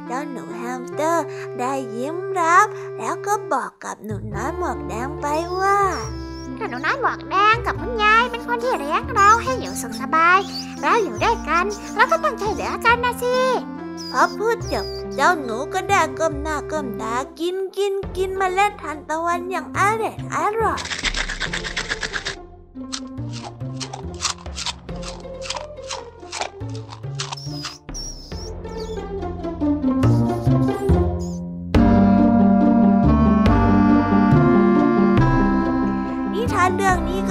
[0.08, 1.26] เจ้าหนูแฮมสเตอร์
[1.60, 1.65] ได้
[1.96, 5.28] ยิ้มรับ แล้วก็บอกกับหนูน้อยหมวกแดงไป
[5.62, 5.80] ว่า
[6.58, 10.40] หนูน้อยหมวกแดงกับคุณยายเป็นคนที่เลี้ยงเราให้อยู่สุขสบาย
[10.82, 13.36] เราอยู่ด้วยกันเราก็ต้องช่วยเหลือกันนะสิ
[14.12, 14.86] พอพูดจบ
[15.16, 20.82] เจ้าหนูก็ได้ก้มหน้าก้มตากินกินกินเมล็ดทานตะวันอย่างอร่อยอร่อย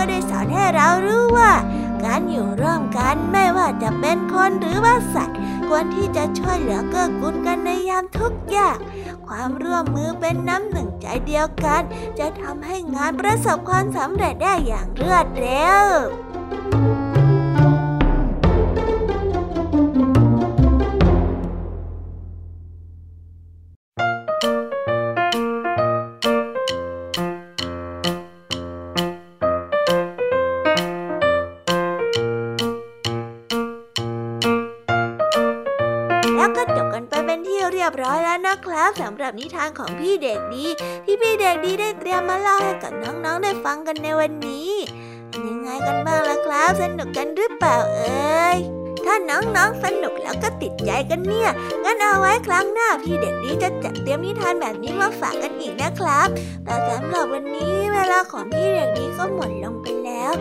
[0.08, 1.52] ได้สอนให้เรารู้ว่า
[2.04, 5.38] การอยู่ร่วมกันไม่ว่าจะเป็นคนหรือว่าสัตว์
[5.68, 8.78] ควรที่จะช่วยเหลือเกื้อกูลกันในยามทุกข์ยาก
[9.26, 11.82] ความร่วมมือเป็นน้ำหนึ่งใจเดียวกัน
[12.18, 15.86] จะทำให้งานประสบความสำเร็จได้อย่างรวดเร็ว
[16.24, 40.66] แล้วำหรับนิทานของพี่เด็กดี
[41.04, 44.70] ที่พี่เด็กดีได้เตรียมมาเล่าให้กับน้องๆได้ฟังกันในวันนี้
[45.28, 48.58] เป็นยังไงกันบ้างล่ะครับ สนุกกันหรือเปล่าเอ่ย
[49.04, 51.50] ถ้าน้องๆสนุกแล้วก็ติดใจกันเนี่ย
[51.84, 56.28] งั้นเอาไว้ครั้งหน้าพี่เด็กดีจะจัดเตรียมนิทานแบบนี้มาฝากกันอีกนะครับ
[56.64, 60.32] แต่สำหรับวันนี้เวลาของพี่เด็กดีก็หมดลงไปแล้ว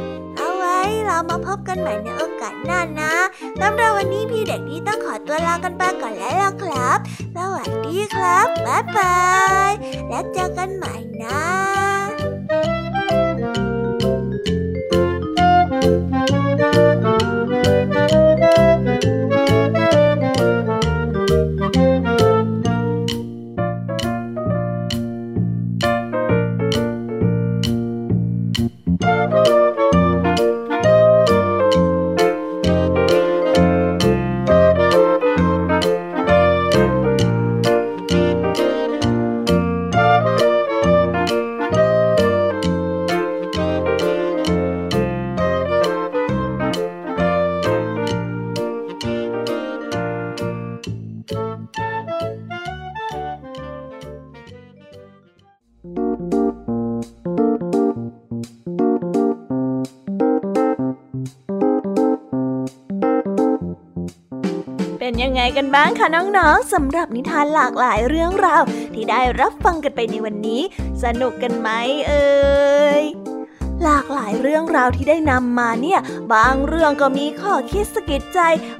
[0.63, 3.13] ไว้ เรามาพบกันใหม่ในโอกาสหน้านะ
[3.61, 6.99] สำหรับวันนี้พี่เด็กดีต้องขอตัวลากันไปก่อนแล้วล่ะครับ
[7.35, 9.21] สวัสดีครับ บ๊ายบา
[9.69, 9.71] ย
[10.09, 11.82] แล้วเจอกันใหม่นะ
[66.05, 70.61] คะน้องๆสำหรับนิทานหลากหลายเรื่องราวที่ได้รับฟังกันไปในวันนี้
[71.03, 71.69] สนุกกันไหม
[72.07, 72.25] เอ่
[73.01, 73.03] ย
[74.41, 75.99] เรื่องราวที่ได้นำมาเนี่ย
[76.33, 78.39] บางเรื่องก็มีข้อคิดสะกิดใจ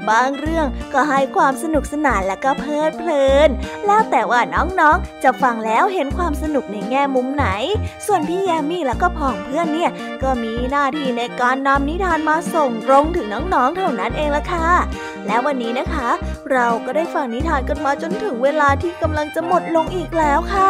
[0.10, 3.49] บางเรื่องก็ให้ความสนุกสนานและก็เพลิดเพลิน
[3.86, 7.47] แล้วแต่ว่าน้องๆ จะฟังแล้วเห็นความสนุกในแง่มุมไหน
[8.06, 9.91] ส่วนพี่แยมมี่แล้วก็พ่องเพื่อนเนี่ย
[10.24, 14.70] ก็มีหน้าที่ในการนำนิทานมาส่งตรงถึงน้องๆ เท่านั้นเองละค่ะ
[15.28, 16.10] และวันนี้นะคะ
[16.51, 20.70] เราก็ได้ฟังนิทานกันมาจนถึงเวลาที่กำลังจะหมดลงอีกแล้วค่ะ